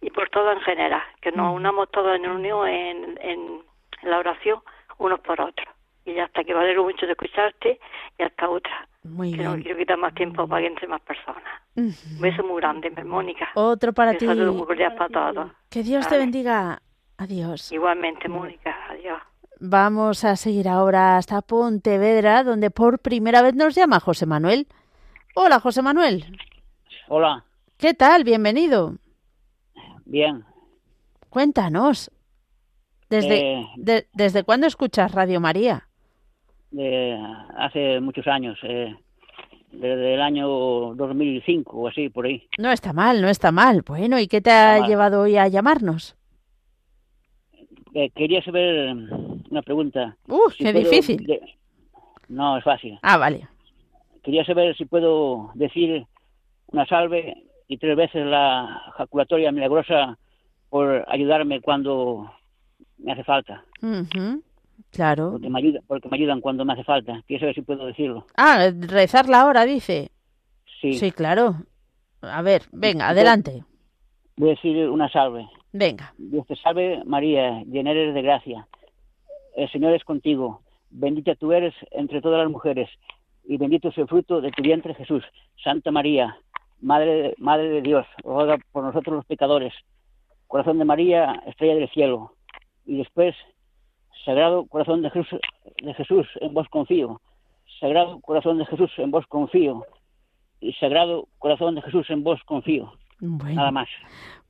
[0.00, 3.62] y por todo en general, que nos unamos todos en unión en, en,
[4.02, 4.60] en la oración,
[4.98, 5.68] unos por otros.
[6.06, 7.78] Y ya hasta que me alegro mucho de escucharte,
[8.18, 11.42] y hasta otra, Muy que no quiero quitar más tiempo para que entre más personas.
[11.76, 13.48] Un beso muy grande, Mónica.
[13.54, 14.26] Otro para Un ti.
[14.26, 15.52] saludo muy cordial para todos.
[15.70, 16.80] Que Dios te bendiga.
[17.24, 17.70] Adiós.
[17.70, 19.20] Igualmente, Mónica, adiós.
[19.60, 24.66] Vamos a seguir ahora hasta Pontevedra, donde por primera vez nos llama José Manuel.
[25.34, 26.24] Hola, José Manuel.
[27.08, 27.44] Hola,
[27.76, 28.24] ¿Qué tal?
[28.24, 28.94] Bienvenido.
[30.06, 30.44] bien.
[31.28, 32.10] Cuéntanos.
[33.10, 35.86] ¿Desde, Eh, de- ¿Desde cuándo escuchas Radio María?
[36.70, 37.18] de
[37.58, 38.94] hace muchos años, eh,
[39.72, 40.46] desde el año
[40.94, 42.48] 2005 o así, por ahí.
[42.58, 43.82] No está mal, no está mal.
[43.82, 44.88] Bueno, ¿y qué te ha mal.
[44.88, 46.16] llevado hoy a llamarnos?
[47.94, 50.16] Eh, quería saber mm, una pregunta.
[50.28, 51.26] ¡Uh, Si qué puedo difícil!
[51.26, 51.40] de-
[52.28, 52.98] No, es fácil.
[53.02, 53.48] Ah, vale.
[54.22, 56.04] Quería saber si puedo decir
[56.68, 57.34] una salve
[57.68, 60.18] y tres veces la jaculatoria milagrosa
[60.68, 62.30] por ayudarme cuando
[62.98, 63.64] me hace falta.
[64.92, 65.32] Claro.
[65.32, 67.22] Porque me, ayuda, porque me ayudan cuando me hace falta.
[67.26, 68.26] Quería saber si puedo decirlo.
[68.36, 70.10] Ah, rezarla ahora, dice.
[70.80, 70.94] Sí.
[70.94, 71.56] Sí, claro.
[72.22, 73.64] A ver, venga, adelante.
[74.36, 75.48] Voy a decir una salve.
[75.72, 76.14] Venga.
[76.18, 78.66] Dios te salve María, llena eres de gracia.
[79.56, 80.62] El Señor es contigo.
[80.90, 82.88] Bendita tú eres entre todas las mujeres
[83.50, 85.24] y bendito es el fruto de tu vientre Jesús.
[85.62, 86.38] Santa María,
[86.80, 89.74] Madre, Madre de Dios, ruega por nosotros los pecadores.
[90.46, 92.32] Corazón de María, estrella del cielo.
[92.86, 93.34] Y después,
[94.24, 95.40] Sagrado Corazón de Jesús,
[95.82, 97.20] de Jesús, en vos confío.
[97.80, 99.84] Sagrado Corazón de Jesús, en vos confío.
[100.60, 102.92] Y Sagrado Corazón de Jesús, en vos confío.
[103.20, 103.56] Bueno.
[103.56, 103.88] Nada más.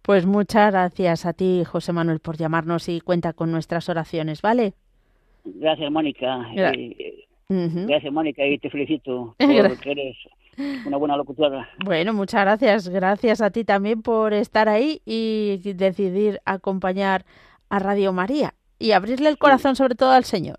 [0.03, 4.75] Pues muchas gracias a ti, José Manuel, por llamarnos y cuenta con nuestras oraciones, ¿vale?
[5.45, 6.39] Gracias, Mónica.
[6.55, 6.75] Gra-.
[7.49, 10.17] Gracias, Mónica, y te felicito porque eres
[10.87, 11.69] una buena locutora.
[11.85, 12.89] Bueno, muchas gracias.
[12.89, 17.25] Gracias a ti también por estar ahí y decidir acompañar
[17.69, 20.59] a Radio María y abrirle el corazón sobre todo al Señor.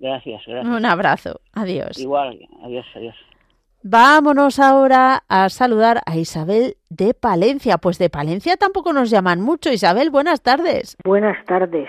[0.00, 0.76] Gracias, gracias.
[0.76, 1.40] Un abrazo.
[1.52, 1.98] Adiós.
[1.98, 3.16] Igual, adiós, adiós.
[3.82, 7.78] Vámonos ahora a saludar a Isabel de Palencia.
[7.78, 9.70] Pues de Palencia tampoco nos llaman mucho.
[9.72, 10.96] Isabel, buenas tardes.
[11.04, 11.88] Buenas tardes.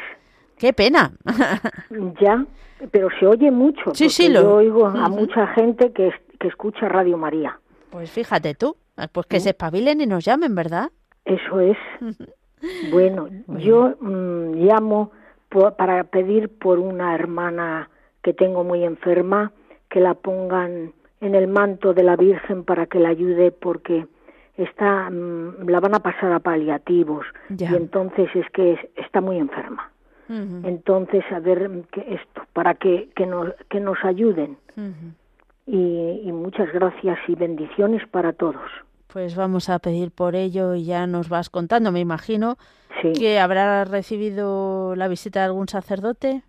[0.58, 1.12] Qué pena.
[2.22, 2.46] Ya,
[2.92, 3.92] pero se oye mucho.
[3.94, 7.60] Sí, sí, lo- Yo oigo a mucha gente que, que escucha Radio María.
[7.90, 8.76] Pues fíjate tú.
[9.12, 10.90] Pues que se espabilen y nos llamen, ¿verdad?
[11.26, 11.78] Eso es.
[12.92, 15.12] Bueno, yo mm, llamo
[15.78, 17.90] para pedir por una hermana
[18.22, 19.54] que tengo muy enferma
[19.90, 20.92] que la pongan
[21.22, 24.08] en el manto de la Virgen para que la ayude porque
[24.58, 27.72] está mm, la van a pasar a paliativos Ya.
[27.72, 29.92] y entonces es que es- está muy enferma.
[30.64, 34.58] Entonces, a ver que esto, para que, que, nos, que nos ayuden.
[35.66, 38.62] Y, y muchas gracias y bendiciones para todos.
[39.08, 42.58] Pues vamos a pedir por ello y ya nos vas contando, me imagino,
[43.18, 46.44] que habrá recibido la visita de algún sacerdote.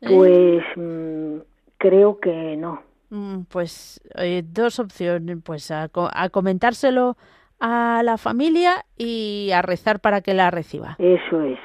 [0.00, 0.16] ¿Eh?
[0.16, 1.40] Pues mm,
[1.76, 2.80] creo que no.
[3.10, 5.88] Mm, pues eh, dos opciones, pues a,
[6.30, 7.16] comentárselo
[7.58, 10.96] a la familia y a rezar para que la reciba.
[10.98, 11.58] Eso es.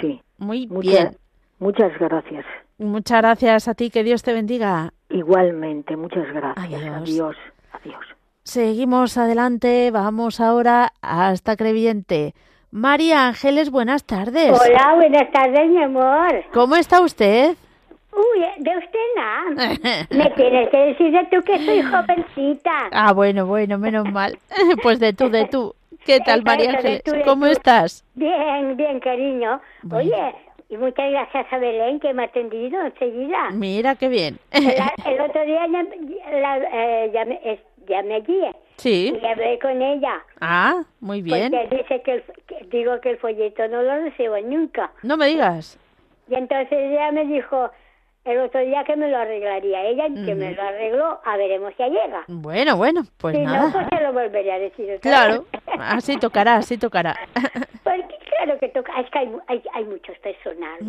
[0.00, 0.20] Sí.
[0.38, 1.16] Muy bien.
[1.58, 2.44] Muchas gracias.
[2.78, 4.92] Muchas gracias a ti, que Dios te bendiga.
[5.08, 6.66] Igualmente, muchas gracias.
[6.66, 7.36] Adiós.
[7.72, 8.04] Adiós.
[8.42, 12.34] Seguimos adelante, vamos ahora hasta Creviente.
[12.70, 14.52] María Ángeles, buenas tardes.
[14.52, 16.44] Hola, buenas tardes, mi amor.
[16.52, 17.56] ¿Cómo está usted?
[18.16, 20.06] Uy, de usted nada.
[20.10, 22.88] Me tienes que decir de tú que soy jovencita.
[22.90, 24.38] Ah, bueno, bueno, menos mal.
[24.82, 25.74] Pues de tú, de tú.
[26.04, 27.02] ¿Qué tal, María Ángeles?
[27.24, 28.04] ¿Cómo estás?
[28.14, 29.60] Bien, bien, cariño.
[29.92, 30.34] Oye,
[30.68, 33.50] y muchas gracias a Belén que me ha atendido enseguida.
[33.50, 34.38] Mira qué bien.
[34.50, 38.40] El, otro día ya, la, eh, llamé, allí.
[38.76, 39.18] Sí.
[39.20, 40.22] Y hablé con ella.
[40.40, 41.52] Ah, muy bien.
[41.52, 42.24] Porque dice que,
[42.70, 44.90] digo que el folleto no lo recibo nunca.
[45.02, 45.78] No me digas.
[46.28, 47.70] Y entonces ella me dijo,
[48.26, 51.84] el otro día que me lo arreglaría ella, que me lo arregló, a veremos si
[51.84, 52.24] llega.
[52.26, 53.68] Bueno, bueno, pues nada.
[53.68, 55.46] no, pues se lo volveré a decir Claro,
[55.78, 57.14] así tocará, así tocará.
[57.84, 60.86] Porque claro que toca, es que hay, hay, hay muchos personajes.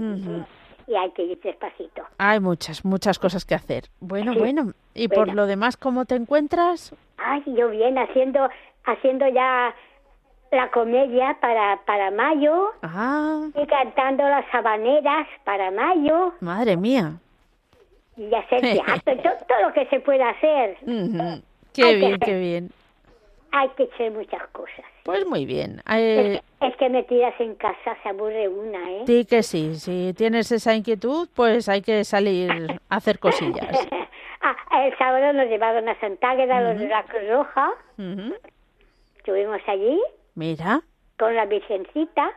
[0.87, 2.01] Y hay que ir despacito.
[2.17, 3.83] Hay muchas, muchas cosas que hacer.
[3.99, 4.71] Bueno, bueno.
[4.95, 6.95] ¿Y por lo demás cómo te encuentras?
[7.17, 8.49] Ay, yo bien, haciendo,
[8.85, 9.75] haciendo ya
[10.51, 12.71] la comedia para, para mayo.
[12.83, 13.47] Ah.
[13.53, 16.31] Y cantando las habaneras para mayo.
[16.39, 17.19] Madre mía
[18.17, 18.61] y hacer
[19.05, 20.77] teatro, todo, lo que se pueda hacer.
[21.73, 22.69] Qué bien, qué bien.
[23.51, 24.85] Hay que hacer muchas cosas.
[25.03, 25.81] Pues muy bien.
[25.87, 29.03] Es, que, metidas en casa se aburre una, ¿eh?
[29.07, 32.51] Sí que sí, si tienes esa inquietud, pues hay que salir
[32.89, 33.87] a hacer cosillas.
[34.41, 34.55] ah,
[34.85, 37.71] el sábado nos llevaron a Santágueda, los de la Cruz Roja.
[39.17, 39.99] Estuvimos allí.
[40.35, 40.81] Mira.
[41.17, 42.31] Con la Virgencita.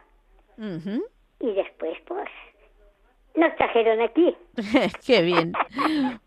[1.41, 2.29] Y después, pues,
[3.35, 4.37] nos trajeron aquí.
[5.07, 5.53] Qué bien.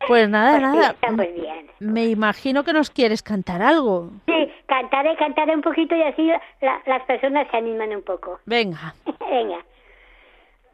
[0.08, 0.91] Pues nada, pues nada.
[0.91, 1.70] estamos bien.
[1.80, 4.10] Me imagino que nos quieres cantar algo.
[4.26, 6.30] Sí, cantaré, cantaré un poquito y así
[6.62, 8.39] las personas se animan un poco.
[8.45, 8.93] Venga.
[9.30, 9.64] Venga.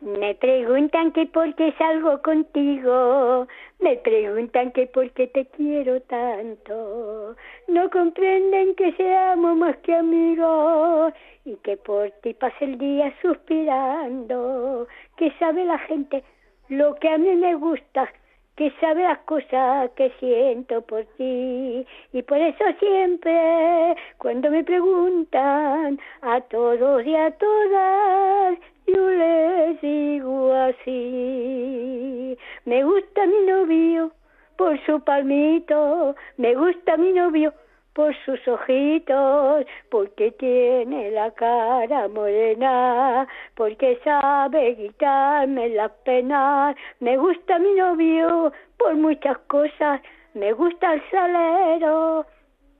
[0.01, 3.47] Me preguntan que por qué salgo contigo,
[3.79, 7.35] me preguntan que por qué te quiero tanto,
[7.67, 14.87] no comprenden que seamos más que amigos y que por ti pase el día suspirando,
[15.17, 16.23] que sabe la gente
[16.69, 18.09] lo que a mí me gusta,
[18.55, 21.85] que sabe las cosas que siento por ti.
[22.13, 28.59] Y por eso siempre cuando me preguntan a todos y a todas
[28.93, 34.11] yo les digo así me gusta mi novio
[34.57, 37.53] por su palmito me gusta mi novio
[37.99, 46.77] por sus ojitos, porque tiene la cara morena, porque sabe quitarme las penas.
[47.01, 50.01] Me gusta mi novio por muchas cosas,
[50.33, 52.25] me gusta el salero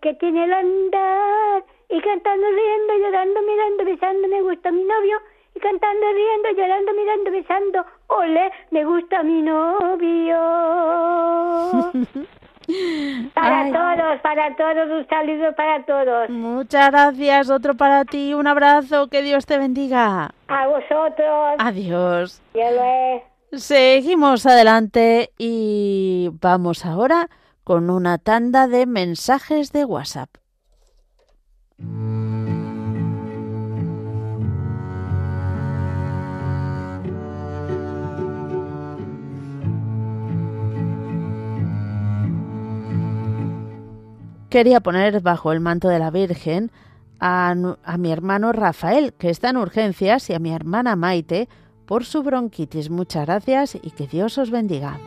[0.01, 5.20] que tiene el andar y cantando, riendo, llorando, mirando, besando, me gusta mi novio
[5.56, 10.38] y cantando, riendo, llorando, mirando, besando, ole, me gusta mi novio.
[13.34, 16.30] Para todos, para todos, un saludo para todos.
[16.30, 20.30] Muchas gracias, otro para ti, un abrazo, que Dios te bendiga.
[20.47, 21.56] A vosotros.
[21.58, 22.43] Adiós.
[23.54, 27.30] Seguimos adelante y vamos ahora
[27.64, 30.30] con una tanda de mensajes de WhatsApp.
[44.50, 46.72] Quería poner bajo el manto de la Virgen
[47.20, 47.54] a,
[47.97, 51.47] mi hermano Rafael, que está en urgencias, y a mi hermana Maite
[51.86, 52.89] por su bronquitis.
[52.89, 55.00] Muchas gracias y que Dios os bendiga.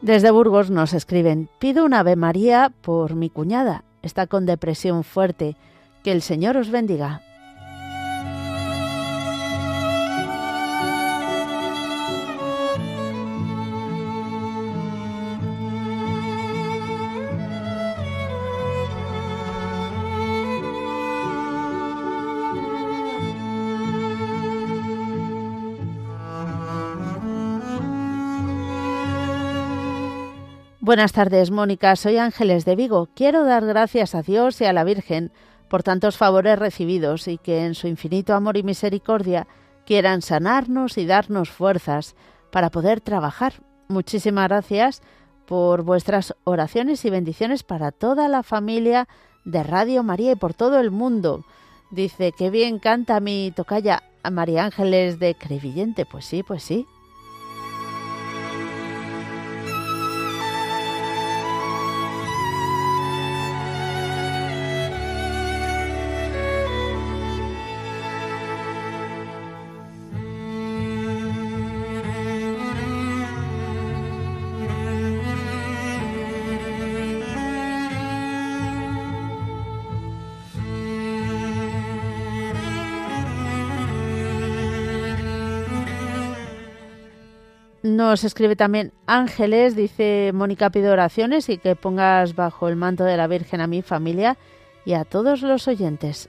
[0.00, 5.56] Desde Burgos nos escriben, pido una Ave María por mi cuñada, está con depresión fuerte
[6.06, 7.20] que el Señor os bendiga.
[30.78, 31.96] Buenas tardes, Mónica.
[31.96, 33.08] Soy Ángeles de Vigo.
[33.16, 35.32] Quiero dar gracias a Dios y a la Virgen
[35.68, 39.46] por tantos favores recibidos y que en su infinito amor y misericordia
[39.84, 42.14] quieran sanarnos y darnos fuerzas
[42.50, 43.54] para poder trabajar.
[43.88, 45.02] Muchísimas gracias
[45.46, 49.08] por vuestras oraciones y bendiciones para toda la familia
[49.44, 51.44] de Radio María y por todo el mundo.
[51.90, 56.04] Dice, que bien canta mi tocaya a María Ángeles de Crevillente.
[56.04, 56.86] Pues sí, pues sí.
[88.06, 93.16] Nos escribe también Ángeles, dice Mónica, pido oraciones y que pongas bajo el manto de
[93.16, 94.38] la Virgen a mi familia
[94.84, 96.28] y a todos los oyentes.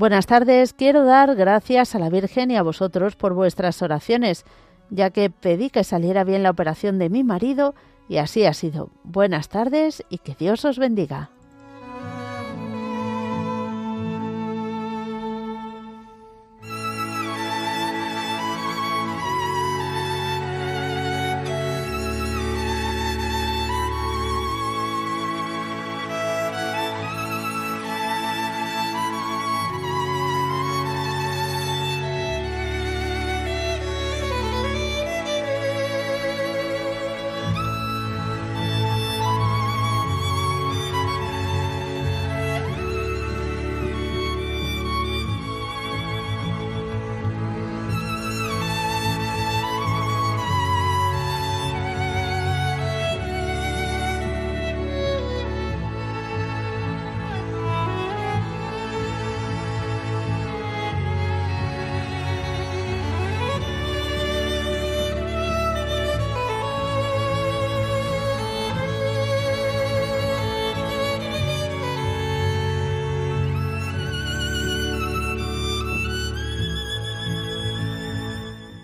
[0.00, 4.46] Buenas tardes, quiero dar gracias a la Virgen y a vosotros por vuestras oraciones,
[4.88, 7.74] ya que pedí que saliera bien la operación de mi marido
[8.08, 8.88] y así ha sido.
[9.04, 11.28] Buenas tardes y que Dios os bendiga.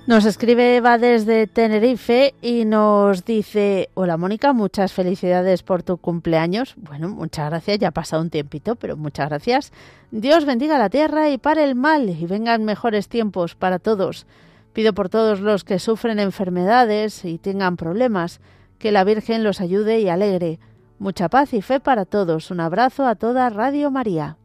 [0.07, 6.75] Nos escribe Eva desde Tenerife y nos dice, hola Mónica, muchas felicidades por tu cumpleaños.
[6.77, 9.73] Bueno, muchas gracias, ya ha pasado un tiempito, pero muchas gracias.
[10.13, 14.27] Dios bendiga la tierra y pare el mal y vengan mejores tiempos para todos.
[14.73, 18.41] Pido por todos los que sufren enfermedades y tengan problemas,
[18.79, 20.61] que la Virgen los ayude y alegre.
[21.01, 22.53] Mucha paz y fe para todos.
[22.53, 24.37] Un abrazo a toda Radio María.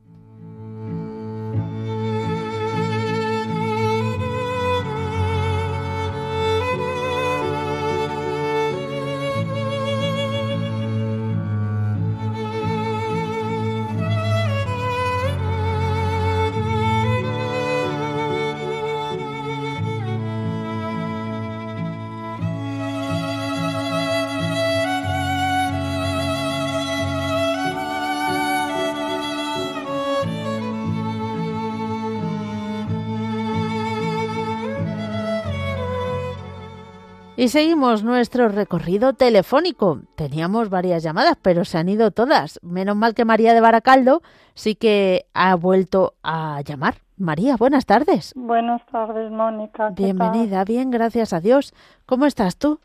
[37.42, 40.02] Y seguimos nuestro recorrido telefónico.
[40.14, 42.60] Teníamos varias llamadas, pero se han ido todas.
[42.62, 44.22] Menos mal que María de Baracaldo
[44.54, 46.98] sí que ha vuelto a llamar.
[47.18, 48.32] María, buenas tardes.
[48.36, 49.90] Buenas tardes, Mónica.
[49.90, 51.74] Bienvenida, bien, gracias a Dios.
[52.06, 52.80] ¿Cómo estás tú?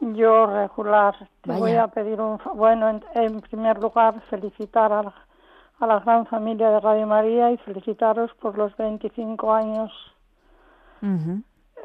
[0.00, 1.16] Yo regular.
[1.42, 2.38] Te voy a pedir un...
[2.54, 5.12] Bueno, en, primer lugar, felicitar a
[5.84, 9.90] la, gran familia de Radio María y felicitaros por los 25 años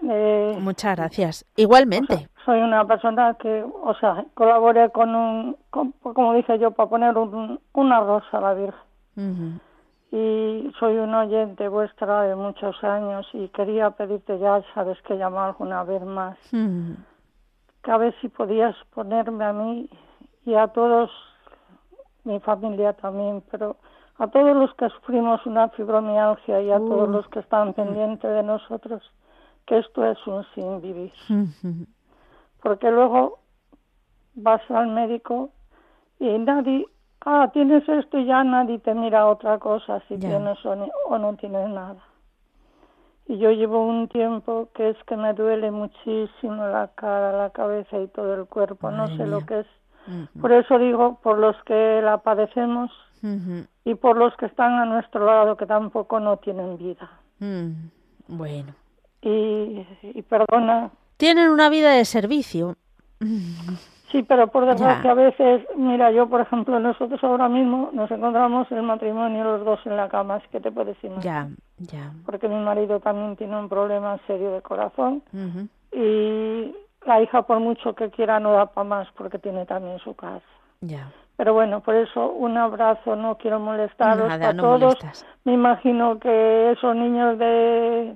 [0.02, 1.46] eh, Muchas gracias.
[1.56, 2.28] Igualmente.
[2.46, 7.60] soy una persona que, o sea, colaboré con un, como dice yo, para poner un,
[7.74, 9.62] una rosa a la Virgen.
[10.12, 15.50] Y soy un oyente vuestra de muchos años y quería pedirte ya, sabes que llamar
[15.50, 19.90] alguna vez más, que a ver si podías ponerme a mí
[20.46, 21.10] y a todos,
[22.26, 23.78] mi familia también, pero
[24.20, 28.44] a todos los que sufrimos una fibromialgia y a todos los que están pendientes de
[28.44, 29.02] nosotros
[29.66, 31.14] que esto es un sin vivir.
[32.62, 33.40] Porque luego
[34.36, 35.50] vas al médico
[36.20, 36.86] y nadie,
[37.26, 40.76] ah, tienes esto y ya nadie te mira otra cosa si tienes o,
[41.18, 42.02] no tienes nada.
[43.28, 48.00] y yo llevo un tiempo que es que me duele muchísimo la cara, la cabeza
[48.00, 49.68] y todo el cuerpo, no sé lo que es.
[50.40, 52.92] Por eso digo, por los que la padecemos
[53.86, 57.10] y por los que están a nuestro lado, que tampoco no tienen vida.
[57.40, 57.90] Mm,
[58.28, 58.74] bueno.
[59.24, 60.92] Y, y perdona.
[61.18, 62.76] Tienen una vida de servicio.
[64.12, 68.72] Sí, pero por desgracia a veces, mira, yo por ejemplo, nosotros ahora mismo nos encontramos
[68.72, 71.48] el matrimonio los dos en la cama, así que te puedes imaginar.
[71.80, 72.12] Ya, ya.
[72.26, 75.24] Porque mi marido también tiene un problema serio de corazón
[75.92, 80.16] y la hija por mucho que quiera no da para más porque tiene también su
[80.16, 80.46] casa.
[80.82, 81.12] Ya.
[81.36, 84.96] Pero bueno, por eso un abrazo, no quiero molestaros a todos.
[85.44, 88.16] Me imagino que esos niños de...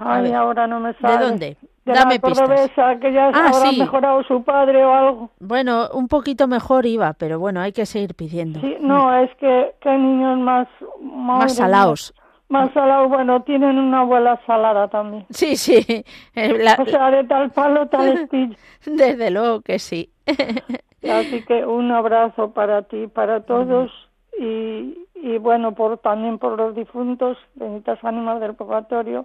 [0.00, 1.18] Ay, ahora no me sale.
[1.18, 1.56] ¿De dónde?
[1.86, 3.78] de Dame la cordobesa, que ya ah, habrá sí.
[3.78, 5.30] mejorado su padre o algo.
[5.38, 8.60] Bueno, un poquito mejor iba, pero bueno, hay que seguir pidiendo.
[8.60, 10.66] Sí, no, es que, que niños más...
[11.00, 12.12] Más salados.
[12.48, 15.26] Más salados, bueno, tienen una abuela salada también.
[15.30, 16.04] Sí, sí.
[16.34, 18.56] Eh, la, o sea, de tal palo, tal estilo.
[18.84, 20.10] Desde luego que sí.
[21.08, 23.92] Así que un abrazo para ti, para todos.
[24.38, 24.44] Uh -huh.
[24.44, 29.24] y, y bueno, por también por los difuntos, benditas ánimas del purgatorio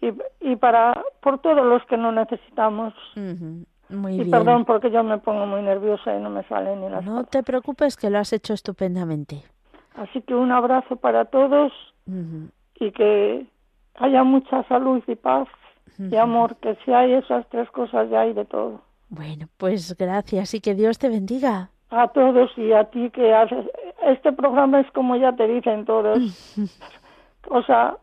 [0.00, 2.94] y, y para por todos los que no necesitamos.
[3.16, 3.64] Uh -huh.
[3.88, 4.30] Muy y bien.
[4.30, 7.42] perdón porque yo me pongo muy nerviosa y no me salen ni las No te
[7.42, 9.44] preocupes que lo has hecho estupendamente.
[9.94, 11.72] Así que un abrazo para todos
[12.06, 12.50] uh -huh.
[12.80, 13.46] y que
[13.94, 15.48] haya mucha salud y paz
[15.98, 16.12] uh -huh.
[16.12, 18.80] y amor, que si hay esas tres cosas ya hay de todo.
[19.08, 21.70] Bueno, pues gracias y que Dios te bendiga.
[21.90, 23.64] A todos y a ti que haces.
[24.04, 26.18] Este programa es como ya te dicen todos.
[27.48, 27.96] o sea,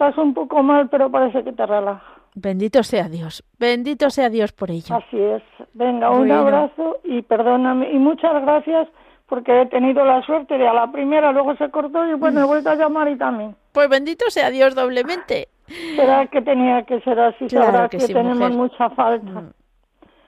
[0.00, 2.02] estás un poco mal, pero parece que te relaja.
[2.34, 4.96] Bendito sea Dios, bendito sea Dios por ello.
[4.96, 5.42] Así es.
[5.74, 6.36] Venga, un bueno.
[6.36, 7.92] abrazo y perdóname.
[7.92, 8.88] Y muchas gracias
[9.26, 12.44] porque he tenido la suerte de a la primera, luego se cortó y bueno, he
[12.44, 13.54] vuelto a llamar y también.
[13.72, 15.48] Pues bendito sea Dios doblemente.
[15.96, 18.56] Será que tenía que ser así, claro sabrá que, que sí, tenemos mujer.
[18.56, 19.40] mucha falta.
[19.40, 19.52] Mm.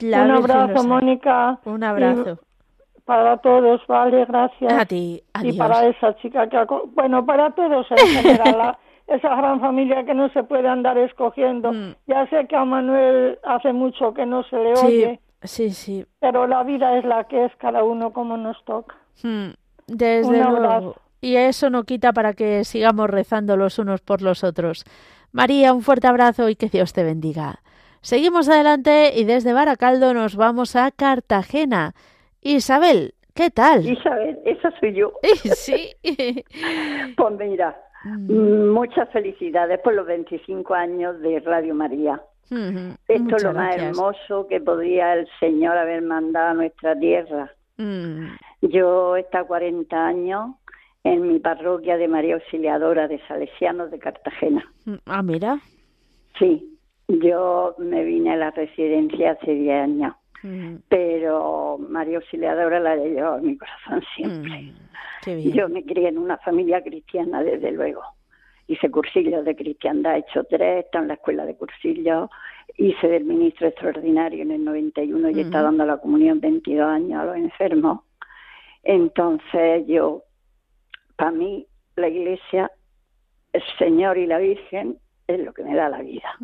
[0.01, 1.59] La un abrazo, lo Mónica.
[1.65, 2.39] Un abrazo.
[3.05, 4.73] Para todos, vale, gracias.
[4.73, 5.55] A ti, adiós.
[5.55, 6.65] Y para esa chica que...
[6.95, 8.77] Bueno, para todos en general.
[9.15, 11.73] esa gran familia que no se puede andar escogiendo.
[11.73, 11.95] Mm.
[12.07, 16.05] Ya sé que a Manuel hace mucho que no se le Sí, oye, sí, sí.
[16.21, 18.95] pero la vida es la que es, cada uno como nos toca.
[19.23, 19.51] Mm,
[19.87, 20.57] Desde Un luego.
[20.57, 20.97] abrazo.
[21.21, 24.85] Y eso no quita para que sigamos rezando los unos por los otros.
[25.31, 27.61] María, un fuerte abrazo y que Dios te bendiga.
[28.01, 31.95] Seguimos adelante y desde Baracaldo nos vamos a Cartagena.
[32.41, 33.87] Isabel, ¿qué tal?
[33.89, 35.13] Isabel, esa soy yo.
[35.55, 35.93] Sí.
[37.17, 42.21] Pues mira, mm, muchas felicidades por los 25 años de Radio María.
[42.51, 43.91] Esto muchas es lo más gracias.
[43.99, 47.51] hermoso que podría el Señor haber mandado a nuestra tierra.
[47.79, 48.27] Mm,
[48.63, 50.51] Yo estado 40 años
[51.05, 54.65] en mi parroquia de María Auxiliadora de Salesianos de Cartagena.
[54.85, 55.59] mm, Ah, mira.
[56.39, 56.79] Sí,
[57.09, 63.11] yo me vine a la residencia hace 10 años, Mm, pero María Auxiliadora la he
[63.11, 64.61] llevado en mi corazón siempre.
[64.63, 64.75] mm.
[65.53, 68.03] Yo me crié en una familia cristiana, desde luego.
[68.67, 72.31] Hice cursillos de cristiandad, he hecho tres, estado en la escuela de cursillos,
[72.77, 75.77] hice del ministro extraordinario en el 91 y he estado Ujú.
[75.77, 78.01] dando la comunión 22 años a los enfermos.
[78.83, 80.23] Entonces yo,
[81.17, 81.67] para mí,
[81.97, 82.71] la iglesia,
[83.53, 86.37] el Señor y la Virgen es lo que me da la vida.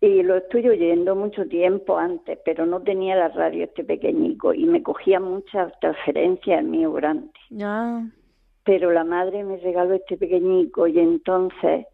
[0.00, 4.64] Y lo estoy oyendo mucho tiempo antes, pero no tenía la radio este pequeñico y
[4.64, 7.32] me cogía muchas transferencias el mío grande.
[7.50, 8.06] Ya.
[8.64, 11.86] Pero la madre me regaló este pequeñico y entonces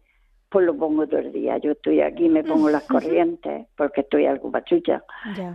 [0.55, 1.57] pues lo pongo todo el día.
[1.57, 5.03] Yo estoy aquí, me pongo las corrientes porque estoy algo pachucha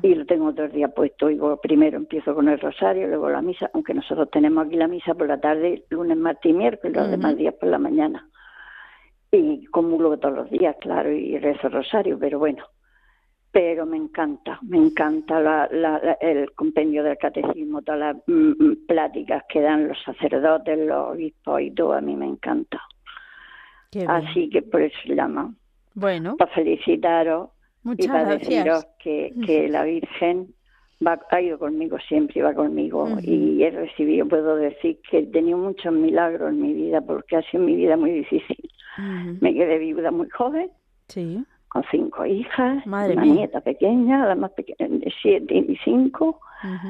[0.02, 1.30] y lo tengo todo el día puesto.
[1.30, 5.14] Y primero empiezo con el rosario, luego la misa, aunque nosotros tenemos aquí la misa
[5.14, 8.28] por la tarde, lunes, martes y miércoles, los demás días por la mañana.
[9.32, 12.64] Y comulgo todos los días, claro, y rezo rosario, pero bueno.
[13.52, 18.50] Pero me encanta, me encanta la, la- la- el compendio del catecismo, todas las mm,
[18.64, 22.80] mm, pláticas que dan los sacerdotes, los obispos y todo, a mí me encanta.
[24.08, 25.52] Así que por eso llama,
[25.94, 27.50] Bueno, para felicitaros
[28.04, 28.48] y para gracias.
[28.48, 30.54] deciros que, que la Virgen
[31.04, 35.26] va, ha ido conmigo siempre y va conmigo y he recibido, puedo decir que he
[35.26, 38.70] tenido muchos milagros en mi vida porque ha sido mi vida muy difícil.
[38.98, 40.70] Me quedé viuda muy joven,
[41.08, 41.44] Sí.
[41.68, 43.34] con cinco hijas, Madre una mía.
[43.34, 46.88] nieta pequeña, la más pequeña de siete y cinco, Ujú.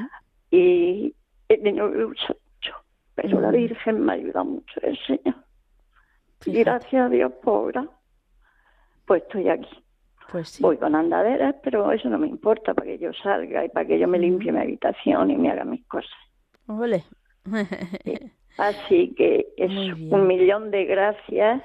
[0.51, 1.13] y
[1.49, 2.35] he tenido mucho,
[3.15, 3.51] pero la.
[3.51, 5.35] Virgen me ha ayudado mucho, el Señor.
[6.45, 7.87] Y gracias a Dios ahora,
[9.05, 9.83] pues estoy aquí.
[10.31, 10.63] Pues sí.
[10.63, 13.99] Voy con andaderas, pero eso no me importa para que yo salga y para que
[13.99, 16.09] yo me limpie mi habitación y me haga mis cosas.
[16.67, 17.03] Ole.
[18.57, 21.61] Así que es un millón de gracias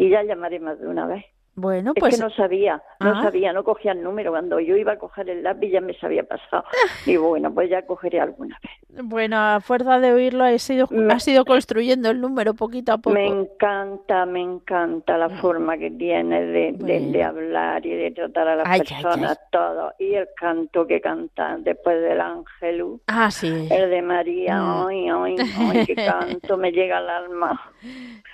[0.00, 1.22] y ya llamaré más de una vez.
[1.60, 2.16] Bueno, es pues.
[2.16, 3.22] que no sabía, no Ah.
[3.22, 4.30] sabía, no cogía el número.
[4.30, 6.64] Cuando yo iba a coger el lápiz ya me se había pasado.
[7.06, 9.04] Digo, bueno, pues ya cogeré alguna vez.
[9.04, 13.14] Bueno, a fuerza de oírlo, has ido, has ido construyendo el número poquito a poco.
[13.14, 18.48] Me encanta, me encanta la forma que tiene de, de- de hablar y de tratar
[18.48, 19.92] a las Ay, ay, personas, todo.
[19.98, 23.68] Y el canto que canta después del Ángelus, Ah, sí.
[23.70, 24.86] el de María, Mm.
[24.88, 25.94] ay, ay, ay, qué
[26.46, 27.60] canto, me llega al alma.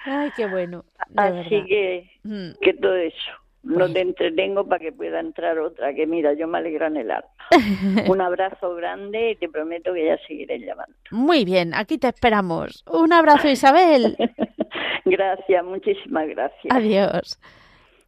[0.05, 0.85] Ay, qué bueno.
[1.17, 2.03] Así verdad.
[2.27, 2.59] Mm.
[2.61, 3.33] que, que todo eso.
[3.63, 7.11] No te entretengo para que pueda entrar otra, que mira, yo me alegro en el
[7.11, 7.29] alma.
[8.09, 10.95] Un abrazo grande y te prometo que ya seguiré llamando.
[11.11, 12.85] Muy bien, aquí te esperamos.
[12.87, 14.17] Un abrazo, Isabel.
[15.05, 16.67] Gracias, muchísimas gracias.
[16.71, 17.41] Adiós.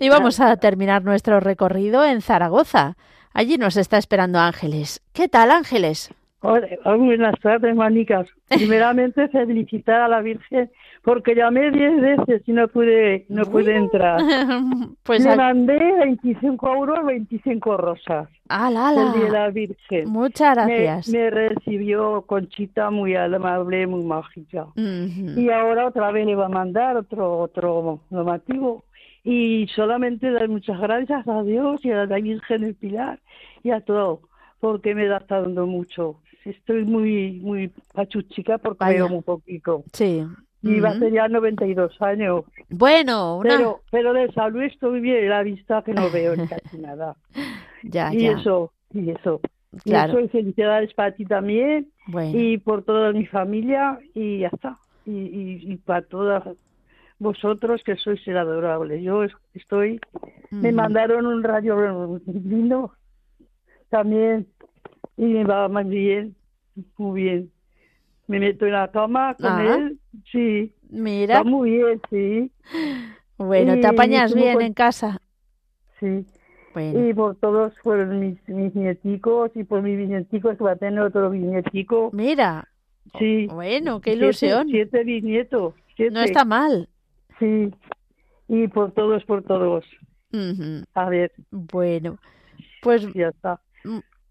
[0.01, 2.97] Y vamos a terminar nuestro recorrido en Zaragoza.
[3.33, 5.01] Allí nos está esperando Ángeles.
[5.13, 6.13] ¿Qué tal, Ángeles?
[6.41, 8.29] Hola, buenas tardes, manicas.
[8.49, 10.71] Primeramente felicitar a la Virgen
[11.09, 14.21] porque llamé diez veces y no pude, no pude entrar.
[15.03, 18.29] Pues Le al- mandé 25 euros, 25 rosas.
[18.51, 19.07] ¡Hala, ala!
[19.07, 20.11] El día de la Virgen.
[20.11, 21.09] Muchas Me- gracias.
[21.09, 24.67] Me, recibió Conchita muy amable, muy mágica.
[24.77, 28.85] Y ahora otra vez le va a mandar otro otro normativo.
[29.25, 33.19] Y solamente dar muchas gracias a Dios y a la Virgen del Pilar
[33.63, 34.21] y a todo,
[34.61, 36.17] porque me está dando mucho.
[36.45, 39.85] Estoy muy muy pachuchica porque veo muy poquito.
[39.95, 40.23] Sí.
[40.63, 42.45] Y va a ser ya 92 años.
[42.69, 43.57] Bueno, una...
[43.57, 47.17] Pero, pero de salud estoy bien, la vista que no veo casi nada.
[47.85, 48.33] Ya, y ya.
[48.33, 49.41] eso, y eso.
[49.85, 50.15] Claro.
[50.15, 52.33] Y eso, y felicidades para ti también Bueno.
[52.39, 54.79] y por toda mi familia y ya está.
[55.05, 56.43] Y, y, y para todas
[57.21, 59.01] vosotros que sois el adorable.
[59.03, 60.01] Yo es- estoy,
[60.51, 62.93] me mandaron un radio lindo
[63.91, 64.47] también
[65.17, 66.35] y me va muy bien,
[66.97, 67.53] muy bien.
[68.29, 69.75] Me meto en la cama con Ah.
[69.77, 69.99] él,
[70.31, 70.73] sí.
[70.91, 71.39] Mira.
[71.39, 72.53] Va muy bien, sí.
[73.37, 75.21] Bueno, Y ¿te apañas bien en casa?
[76.01, 76.25] Sí.
[76.75, 77.09] Bueno.
[77.09, 81.01] Y por todos fueron mis, mis nieticos y por mis bisnieticos que va a tener
[81.01, 82.11] otro bisnietico.
[82.13, 82.69] Mira.
[83.19, 83.47] Sí.
[83.49, 84.69] Bueno, qué ilusión.
[84.69, 85.75] Siete, bisnietos.
[85.97, 86.13] siete.
[86.15, 86.89] No está mal.
[87.39, 87.73] Sí.
[88.49, 89.85] Y por todos, por todos.
[90.95, 91.33] A ver.
[91.51, 92.19] Bueno,
[92.83, 93.61] pues ya está.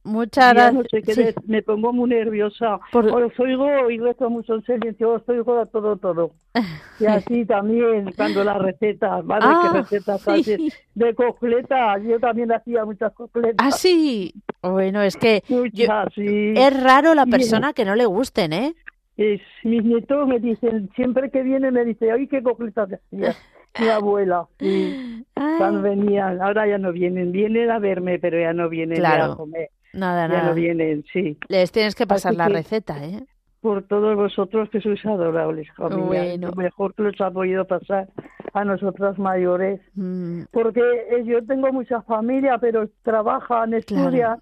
[0.07, 1.05] Muchas no gracias.
[1.05, 1.35] sé Sí.
[1.47, 2.79] me pongo muy nerviosa.
[2.93, 6.31] Os oigo y rezo mucho en silencio, os oigo a todo, todo.
[6.99, 10.69] Y así también, cuando las recetas, madre, Ah, qué recetas sí.
[10.95, 13.55] De cocletas, yo también hacía muchas cocletas.
[13.59, 14.33] Ah, sí.
[14.63, 16.53] Bueno, es que yo- Muchas, sí.
[16.55, 18.73] es raro la persona que no le gusten, ¿eh?
[19.15, 23.35] Es, mis nietos me dicen, siempre que viene me dice, ay, qué cocletas hacía
[23.79, 24.45] mi abuela.
[24.59, 25.23] Sí.
[25.57, 29.35] Cuando venían, ahora ya no vienen, vienen a verme, pero ya no vienen ya a
[29.35, 29.69] comer.
[29.93, 30.49] Nada, ya nada.
[30.49, 31.37] no vienen, sí.
[31.47, 33.23] Les tienes que pasar Así la que- receta, ¿eh?
[33.61, 36.05] Por todos vosotros que sois adorables, familia.
[36.05, 36.47] Bueno.
[36.49, 38.07] Lo mejor que los ha podido pasar
[38.53, 39.81] a nosotras mayores.
[39.95, 44.39] Mm, Porque eh, yo tengo mucha familia, pero trabajan, estudian.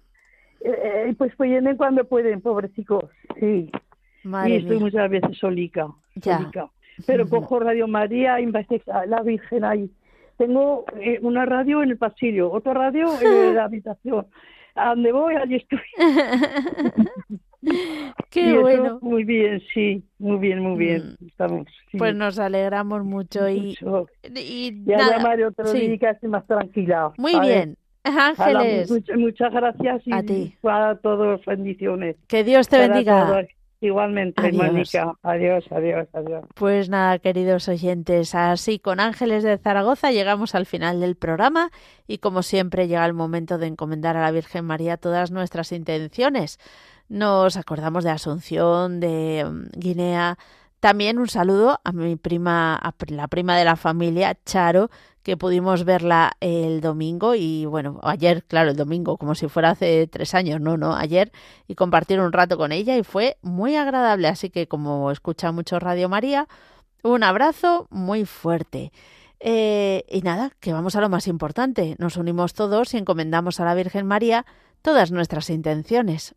[0.60, 3.04] eh, eh, y pues vienen cuando pueden, pobrecicos.
[3.40, 3.70] Sí.
[4.24, 4.84] Madre y estoy mía.
[4.84, 5.86] muchas veces solica.
[6.16, 6.38] Ya.
[6.38, 6.66] solica.
[7.06, 8.66] Pero cojo Radio María y me
[9.06, 9.90] la Virgen ahí.
[10.36, 14.26] Tengo eh, una radio en el pasillo, otra radio en la habitación.
[14.76, 15.78] A donde voy, allí estoy.
[18.30, 18.98] Qué eso, bueno.
[19.02, 21.16] Muy bien, sí, muy bien, muy bien.
[21.26, 21.66] Estamos.
[21.90, 21.98] sí.
[21.98, 24.06] Pues nos alegramos mucho y, Mucho.
[24.34, 25.88] y Ya nada, llamaré otro sí.
[25.96, 27.12] día esté más tranquila.
[27.18, 27.48] Muy ¿vale?
[27.52, 27.76] bien.
[28.04, 30.54] Hala, Ángeles, muchas, muchas gracias y A ti.
[30.60, 32.14] para todos bendiciones.
[32.28, 33.26] que Dios te Para bendiga.
[33.26, 33.46] todos.
[33.80, 34.72] Igualmente, Adiós.
[34.72, 35.12] Mónica.
[35.22, 36.44] Adiós, adiós, adiós.
[36.54, 41.70] Pues nada, queridos oyentes, así con Ángeles de Zaragoza llegamos al final del programa
[42.06, 46.58] y como siempre llega el momento de encomendar a la Virgen María todas nuestras intenciones.
[47.08, 50.38] Nos acordamos de Asunción, de mm, Guinea.
[50.86, 54.88] También un saludo a mi prima, a la prima de la familia, Charo,
[55.24, 60.06] que pudimos verla el domingo y bueno, ayer, claro, el domingo, como si fuera hace
[60.06, 61.32] tres años, no, no, ayer,
[61.66, 64.28] y compartir un rato con ella y fue muy agradable.
[64.28, 66.46] Así que como escucha mucho Radio María,
[67.02, 68.92] un abrazo muy fuerte.
[69.40, 71.96] Eh, y nada, que vamos a lo más importante.
[71.98, 74.46] Nos unimos todos y encomendamos a la Virgen María
[74.82, 76.36] todas nuestras intenciones.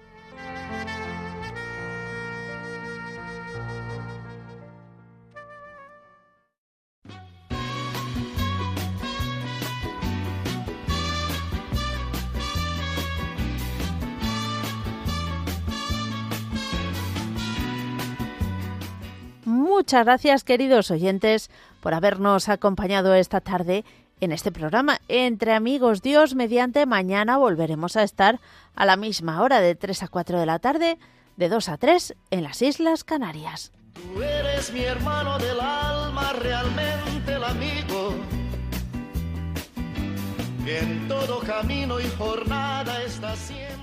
[19.71, 21.49] Muchas gracias, queridos oyentes,
[21.79, 23.85] por habernos acompañado esta tarde
[24.19, 24.99] en este programa.
[25.07, 28.41] Entre amigos, Dios mediante, mañana volveremos a estar
[28.75, 30.99] a la misma hora de 3 a 4 de la tarde,
[31.37, 33.71] de 2 a 3 en las Islas Canarias.
[33.93, 38.13] Tú eres mi hermano del alma, realmente el amigo,
[40.65, 43.80] que en todo camino y jornada está siempre.